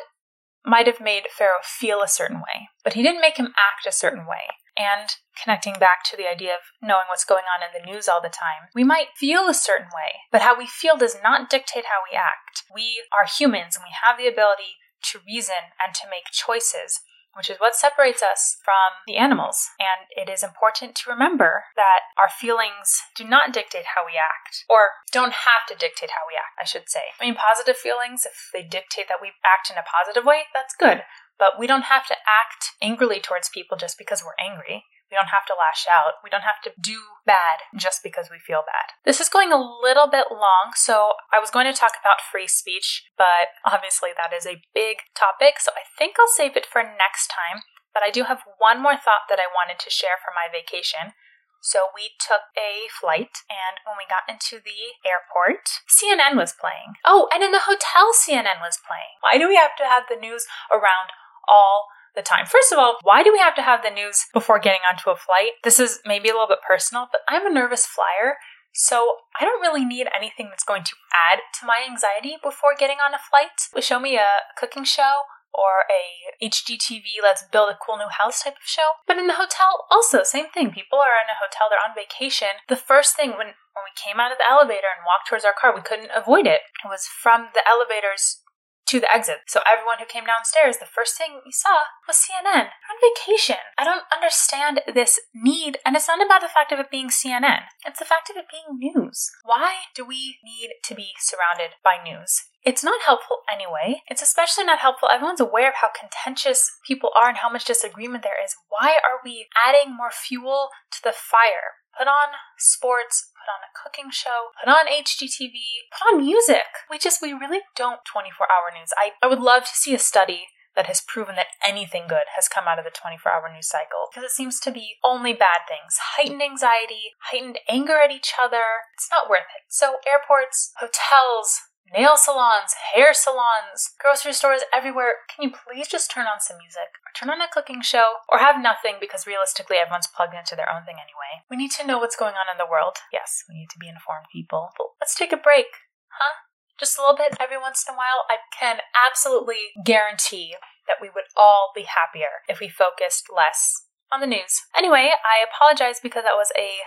might 0.68 0.86
have 0.86 1.00
made 1.00 1.24
Pharaoh 1.36 1.64
feel 1.64 2.02
a 2.02 2.08
certain 2.08 2.38
way, 2.38 2.68
but 2.84 2.94
he 2.94 3.02
didn't 3.02 3.20
make 3.20 3.36
him 3.36 3.54
act 3.56 3.86
a 3.86 3.92
certain 3.92 4.26
way. 4.26 4.48
And 4.76 5.10
connecting 5.42 5.74
back 5.74 6.04
to 6.04 6.16
the 6.16 6.30
idea 6.30 6.54
of 6.54 6.70
knowing 6.80 7.10
what's 7.10 7.24
going 7.24 7.42
on 7.50 7.66
in 7.66 7.74
the 7.74 7.90
news 7.90 8.06
all 8.06 8.22
the 8.22 8.28
time, 8.28 8.70
we 8.74 8.84
might 8.84 9.18
feel 9.18 9.48
a 9.48 9.54
certain 9.54 9.88
way, 9.88 10.22
but 10.30 10.42
how 10.42 10.56
we 10.56 10.66
feel 10.66 10.96
does 10.96 11.16
not 11.22 11.50
dictate 11.50 11.86
how 11.86 12.06
we 12.08 12.16
act. 12.16 12.62
We 12.72 13.02
are 13.12 13.26
humans 13.26 13.74
and 13.74 13.82
we 13.82 13.94
have 14.06 14.18
the 14.18 14.28
ability 14.28 14.78
to 15.10 15.20
reason 15.26 15.74
and 15.82 15.94
to 15.94 16.10
make 16.10 16.30
choices 16.30 17.00
which 17.38 17.48
is 17.48 17.62
what 17.62 17.78
separates 17.78 18.20
us 18.20 18.58
from 18.64 18.98
the 19.06 19.16
animals. 19.16 19.70
And 19.78 20.10
it 20.10 20.28
is 20.28 20.42
important 20.42 20.96
to 20.96 21.10
remember 21.10 21.64
that 21.76 22.10
our 22.18 22.28
feelings 22.28 22.98
do 23.14 23.22
not 23.22 23.54
dictate 23.54 23.94
how 23.94 24.04
we 24.04 24.18
act, 24.18 24.66
or 24.68 24.98
don't 25.12 25.46
have 25.46 25.64
to 25.70 25.78
dictate 25.78 26.10
how 26.10 26.26
we 26.26 26.34
act, 26.34 26.58
I 26.60 26.66
should 26.66 26.90
say. 26.90 27.14
I 27.20 27.24
mean, 27.24 27.38
positive 27.38 27.76
feelings, 27.76 28.26
if 28.26 28.50
they 28.52 28.66
dictate 28.66 29.06
that 29.06 29.22
we 29.22 29.38
act 29.46 29.70
in 29.70 29.78
a 29.78 29.86
positive 29.86 30.26
way, 30.26 30.50
that's 30.52 30.74
good. 30.74 31.06
But 31.38 31.54
we 31.56 31.70
don't 31.70 31.86
have 31.86 32.06
to 32.08 32.18
act 32.26 32.74
angrily 32.82 33.20
towards 33.20 33.48
people 33.48 33.78
just 33.78 33.96
because 33.96 34.26
we're 34.26 34.34
angry. 34.42 34.84
We 35.10 35.16
don't 35.16 35.32
have 35.32 35.48
to 35.48 35.56
lash 35.56 35.88
out. 35.88 36.20
We 36.22 36.28
don't 36.28 36.44
have 36.44 36.60
to 36.68 36.72
do 36.76 37.00
bad 37.24 37.64
just 37.76 38.04
because 38.04 38.28
we 38.30 38.38
feel 38.38 38.60
bad. 38.60 38.92
This 39.04 39.20
is 39.20 39.32
going 39.32 39.52
a 39.52 39.60
little 39.60 40.06
bit 40.06 40.28
long, 40.30 40.76
so 40.76 41.16
I 41.32 41.40
was 41.40 41.50
going 41.50 41.64
to 41.64 41.76
talk 41.76 41.96
about 41.96 42.20
free 42.20 42.46
speech, 42.46 43.08
but 43.16 43.56
obviously 43.64 44.10
that 44.16 44.36
is 44.36 44.44
a 44.44 44.60
big 44.76 45.08
topic, 45.16 45.60
so 45.60 45.72
I 45.72 45.88
think 45.96 46.16
I'll 46.20 46.28
save 46.28 46.56
it 46.56 46.68
for 46.68 46.84
next 46.84 47.32
time. 47.32 47.64
But 47.96 48.04
I 48.04 48.12
do 48.12 48.28
have 48.28 48.44
one 48.60 48.84
more 48.84 49.00
thought 49.00 49.26
that 49.32 49.40
I 49.40 49.48
wanted 49.48 49.80
to 49.80 49.90
share 49.90 50.20
for 50.20 50.30
my 50.36 50.46
vacation. 50.46 51.16
So 51.60 51.90
we 51.90 52.14
took 52.20 52.54
a 52.54 52.86
flight, 52.92 53.42
and 53.50 53.82
when 53.82 53.98
we 53.98 54.06
got 54.06 54.28
into 54.30 54.62
the 54.62 54.94
airport, 55.02 55.66
CNN 55.90 56.38
was 56.38 56.54
playing. 56.54 57.00
Oh, 57.02 57.26
and 57.34 57.42
in 57.42 57.50
the 57.50 57.66
hotel, 57.66 58.14
CNN 58.14 58.62
was 58.62 58.78
playing. 58.78 59.18
Why 59.24 59.40
do 59.40 59.48
we 59.48 59.58
have 59.58 59.74
to 59.82 59.88
have 59.88 60.04
the 60.06 60.20
news 60.20 60.46
around 60.70 61.10
all 61.48 61.90
the 62.18 62.26
time. 62.26 62.44
First 62.44 62.74
of 62.74 62.78
all, 62.78 62.98
why 63.06 63.22
do 63.22 63.32
we 63.32 63.38
have 63.38 63.54
to 63.54 63.62
have 63.62 63.86
the 63.86 63.94
news 63.94 64.26
before 64.34 64.58
getting 64.58 64.82
onto 64.90 65.10
a 65.10 65.16
flight? 65.16 65.54
This 65.62 65.78
is 65.78 66.00
maybe 66.04 66.28
a 66.28 66.34
little 66.34 66.50
bit 66.50 66.66
personal, 66.66 67.06
but 67.10 67.22
I'm 67.30 67.46
a 67.46 67.54
nervous 67.54 67.86
flyer. 67.86 68.42
So 68.74 69.22
I 69.40 69.46
don't 69.46 69.62
really 69.62 69.84
need 69.84 70.10
anything 70.10 70.50
that's 70.50 70.66
going 70.66 70.84
to 70.84 70.98
add 71.14 71.40
to 71.60 71.66
my 71.66 71.86
anxiety 71.88 72.36
before 72.42 72.74
getting 72.78 72.98
on 72.98 73.14
a 73.14 73.22
flight. 73.22 73.54
Show 73.82 73.98
me 73.98 74.18
a 74.18 74.46
cooking 74.58 74.84
show 74.84 75.30
or 75.54 75.88
a 75.90 76.28
HGTV 76.44 77.18
let's 77.22 77.42
build 77.50 77.70
a 77.70 77.78
cool 77.80 77.96
new 77.96 78.10
house 78.10 78.44
type 78.44 78.60
of 78.60 78.68
show. 78.68 79.00
But 79.06 79.18
in 79.18 79.26
the 79.26 79.40
hotel 79.40 79.86
also 79.90 80.22
same 80.22 80.50
thing. 80.52 80.70
People 80.70 80.98
are 80.98 81.18
in 81.18 81.32
a 81.32 81.40
hotel, 81.40 81.66
they're 81.66 81.82
on 81.82 81.96
vacation. 81.96 82.62
The 82.68 82.78
first 82.78 83.16
thing 83.16 83.34
when 83.34 83.58
when 83.74 83.86
we 83.86 83.94
came 83.94 84.18
out 84.18 84.34
of 84.34 84.38
the 84.38 84.48
elevator 84.48 84.90
and 84.90 85.06
walked 85.06 85.30
towards 85.30 85.46
our 85.46 85.54
car, 85.54 85.74
we 85.74 85.86
couldn't 85.86 86.10
avoid 86.14 86.46
it. 86.46 86.66
It 86.82 86.90
was 86.90 87.06
from 87.06 87.54
the 87.54 87.62
elevators 87.62 88.42
to 88.88 89.00
the 89.00 89.12
exit. 89.12 89.44
So 89.46 89.60
everyone 89.68 89.98
who 90.00 90.06
came 90.06 90.24
downstairs, 90.24 90.78
the 90.78 90.88
first 90.88 91.16
thing 91.16 91.40
we 91.44 91.52
saw 91.52 91.92
was 92.06 92.16
CNN. 92.16 92.72
on 92.72 92.96
vacation. 93.04 93.60
I 93.76 93.84
don't 93.84 94.08
understand 94.14 94.80
this 94.92 95.20
need, 95.34 95.78
and 95.84 95.94
it's 95.94 96.08
not 96.08 96.24
about 96.24 96.40
the 96.40 96.48
fact 96.48 96.72
of 96.72 96.80
it 96.80 96.90
being 96.90 97.10
CNN. 97.10 97.68
It's 97.86 97.98
the 97.98 98.08
fact 98.08 98.30
of 98.30 98.36
it 98.36 98.46
being 98.50 98.78
news. 98.80 99.30
Why 99.44 99.88
do 99.94 100.04
we 100.04 100.38
need 100.44 100.80
to 100.84 100.94
be 100.94 101.12
surrounded 101.20 101.76
by 101.84 102.02
news? 102.02 102.48
It's 102.64 102.84
not 102.84 103.00
helpful 103.06 103.44
anyway. 103.50 104.02
It's 104.08 104.22
especially 104.22 104.64
not 104.64 104.80
helpful. 104.80 105.08
Everyone's 105.12 105.40
aware 105.40 105.68
of 105.68 105.80
how 105.80 105.88
contentious 105.88 106.70
people 106.86 107.10
are 107.16 107.28
and 107.28 107.38
how 107.38 107.48
much 107.48 107.64
disagreement 107.64 108.24
there 108.24 108.42
is. 108.42 108.56
Why 108.68 108.98
are 109.04 109.20
we 109.24 109.46
adding 109.56 109.96
more 109.96 110.10
fuel 110.10 110.68
to 110.92 110.98
the 111.02 111.12
fire? 111.12 111.80
Put 111.96 112.08
on 112.08 112.36
sports, 112.58 113.30
put 113.48 113.56
on 113.56 113.64
a 113.64 113.72
cooking 113.72 114.10
show, 114.10 114.52
put 114.60 114.68
on 114.68 114.86
HGTV, 114.86 115.88
put 115.88 116.12
on 116.12 116.20
music. 116.20 116.84
We 116.90 116.98
just, 116.98 117.22
we 117.22 117.32
really 117.32 117.60
don't 117.74 118.00
24 118.04 118.46
hour 118.46 118.76
news. 118.76 118.90
I, 118.96 119.12
I 119.22 119.28
would 119.28 119.40
love 119.40 119.64
to 119.64 119.74
see 119.74 119.94
a 119.94 119.98
study 119.98 120.48
that 120.76 120.86
has 120.86 121.00
proven 121.00 121.34
that 121.34 121.48
anything 121.64 122.04
good 122.08 122.28
has 122.36 122.46
come 122.46 122.68
out 122.68 122.78
of 122.78 122.84
the 122.84 122.94
24 122.94 123.32
hour 123.32 123.50
news 123.52 123.68
cycle 123.68 124.12
because 124.12 124.22
it 124.22 124.36
seems 124.36 124.60
to 124.60 124.70
be 124.70 125.00
only 125.02 125.32
bad 125.32 125.66
things 125.66 125.96
heightened 126.14 126.42
anxiety, 126.42 127.16
heightened 127.32 127.58
anger 127.68 127.96
at 127.98 128.12
each 128.12 128.34
other. 128.40 128.86
It's 128.94 129.08
not 129.10 129.28
worth 129.28 129.48
it. 129.56 129.66
So, 129.68 129.96
airports, 130.06 130.70
hotels, 130.78 131.58
nail 131.92 132.16
salons, 132.16 132.74
hair 132.94 133.12
salons, 133.14 133.94
grocery 134.00 134.32
stores 134.32 134.62
everywhere. 134.74 135.24
Can 135.28 135.48
you 135.48 135.52
please 135.54 135.88
just 135.88 136.10
turn 136.10 136.26
on 136.26 136.40
some 136.40 136.58
music? 136.58 136.92
Or 137.04 137.10
turn 137.14 137.30
on 137.30 137.40
a 137.40 137.50
cooking 137.50 137.82
show? 137.82 138.24
Or 138.28 138.38
have 138.38 138.60
nothing 138.60 138.96
because 139.00 139.26
realistically 139.26 139.76
everyone's 139.76 140.08
plugged 140.08 140.34
into 140.34 140.56
their 140.56 140.70
own 140.70 140.84
thing 140.84 140.96
anyway. 140.96 141.44
We 141.50 141.56
need 141.56 141.72
to 141.78 141.86
know 141.86 141.98
what's 141.98 142.16
going 142.18 142.34
on 142.34 142.50
in 142.50 142.58
the 142.58 142.68
world. 142.68 142.98
Yes, 143.12 143.44
we 143.48 143.54
need 143.54 143.70
to 143.70 143.78
be 143.78 143.88
informed 143.88 144.26
people. 144.32 144.70
But 144.76 144.98
let's 145.00 145.14
take 145.14 145.32
a 145.32 145.40
break, 145.40 145.66
huh? 146.08 146.44
Just 146.78 146.98
a 146.98 147.02
little 147.02 147.16
bit 147.16 147.36
every 147.40 147.58
once 147.58 147.84
in 147.86 147.94
a 147.94 147.98
while. 147.98 148.28
I 148.30 148.38
can 148.54 148.78
absolutely 148.94 149.74
guarantee 149.84 150.54
that 150.86 151.02
we 151.02 151.10
would 151.10 151.26
all 151.36 151.72
be 151.74 151.84
happier 151.84 152.46
if 152.48 152.60
we 152.60 152.68
focused 152.68 153.26
less 153.34 153.84
on 154.12 154.20
the 154.20 154.26
news. 154.26 154.62
Anyway, 154.76 155.12
I 155.20 155.44
apologize 155.44 156.00
because 156.00 156.24
that 156.24 156.38
was 156.38 156.48
a 156.56 156.80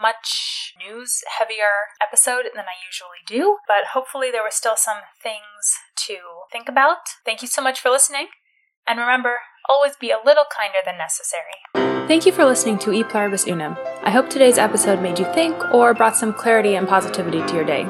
much 0.00 0.74
news 0.78 1.22
heavier 1.38 1.94
episode 2.02 2.44
than 2.54 2.64
I 2.64 2.76
usually 2.86 3.22
do, 3.26 3.58
but 3.66 3.92
hopefully 3.92 4.30
there 4.30 4.42
were 4.42 4.50
still 4.50 4.76
some 4.76 4.98
things 5.22 5.74
to 6.06 6.16
think 6.50 6.68
about. 6.68 6.98
Thank 7.24 7.42
you 7.42 7.48
so 7.48 7.62
much 7.62 7.80
for 7.80 7.90
listening, 7.90 8.28
and 8.86 8.98
remember, 8.98 9.36
always 9.68 9.96
be 9.96 10.10
a 10.10 10.18
little 10.24 10.44
kinder 10.54 10.78
than 10.84 10.98
necessary. 10.98 12.06
Thank 12.06 12.26
you 12.26 12.32
for 12.32 12.44
listening 12.44 12.78
to 12.80 12.92
E 12.92 13.02
Pluribus 13.02 13.46
Unum. 13.46 13.76
I 14.02 14.10
hope 14.10 14.28
today's 14.28 14.58
episode 14.58 15.00
made 15.00 15.18
you 15.18 15.24
think 15.32 15.56
or 15.72 15.94
brought 15.94 16.16
some 16.16 16.34
clarity 16.34 16.74
and 16.74 16.86
positivity 16.86 17.44
to 17.46 17.54
your 17.54 17.64
day. 17.64 17.86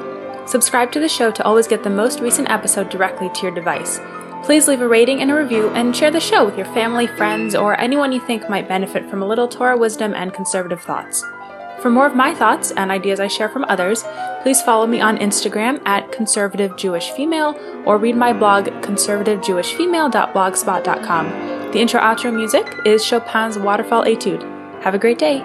Subscribe 0.47 0.93
to 0.93 1.01
the 1.01 1.09
show 1.09 1.31
to 1.33 1.45
always 1.45 1.67
get 1.67 1.83
the 1.83 1.91
most 1.91 2.21
recent 2.21 2.51
episode 2.51 2.91
directly 2.91 3.31
to 3.31 3.43
your 3.43 3.55
device. 3.55 3.99
Please 4.45 4.69
leave 4.69 4.83
a 4.83 4.87
rating 4.87 5.23
and 5.23 5.31
a 5.31 5.35
review 5.35 5.71
and 5.71 5.97
share 5.97 6.11
the 6.11 6.21
show 6.21 6.45
with 6.45 6.57
your 6.57 6.67
family, 6.67 7.07
friends, 7.07 7.55
or 7.55 7.81
anyone 7.81 8.13
you 8.13 8.21
think 8.21 8.49
might 8.49 8.69
benefit 8.69 9.09
from 9.09 9.23
a 9.23 9.27
little 9.27 9.49
Torah 9.49 9.77
wisdom 9.77 10.13
and 10.13 10.35
conservative 10.35 10.83
thoughts. 10.83 11.25
For 11.85 11.91
more 11.91 12.07
of 12.07 12.17
my 12.17 12.35
thoughts 12.35 12.71
and 12.71 12.91
ideas 12.91 13.21
I 13.21 13.27
share 13.27 13.51
from 13.51 13.67
others, 13.69 14.05
please 14.41 14.63
follow 14.63 14.87
me 14.87 15.03
on 15.03 15.19
Instagram 15.19 15.87
at 15.87 16.11
conservative 16.11 16.79
Jewish 16.79 17.11
female 17.11 17.55
or 17.85 17.99
read 17.99 18.17
my 18.17 18.33
blog 18.33 18.69
conservativejewishfemale.blogspot.com. 18.69 21.27
The 21.73 21.81
intro 21.81 22.01
outro 22.01 22.35
music 22.35 22.75
is 22.87 23.05
Chopin's 23.05 23.59
Waterfall 23.59 24.05
Etude. 24.05 24.43
Have 24.83 24.95
a 24.95 24.99
great 24.99 25.19
day. 25.19 25.45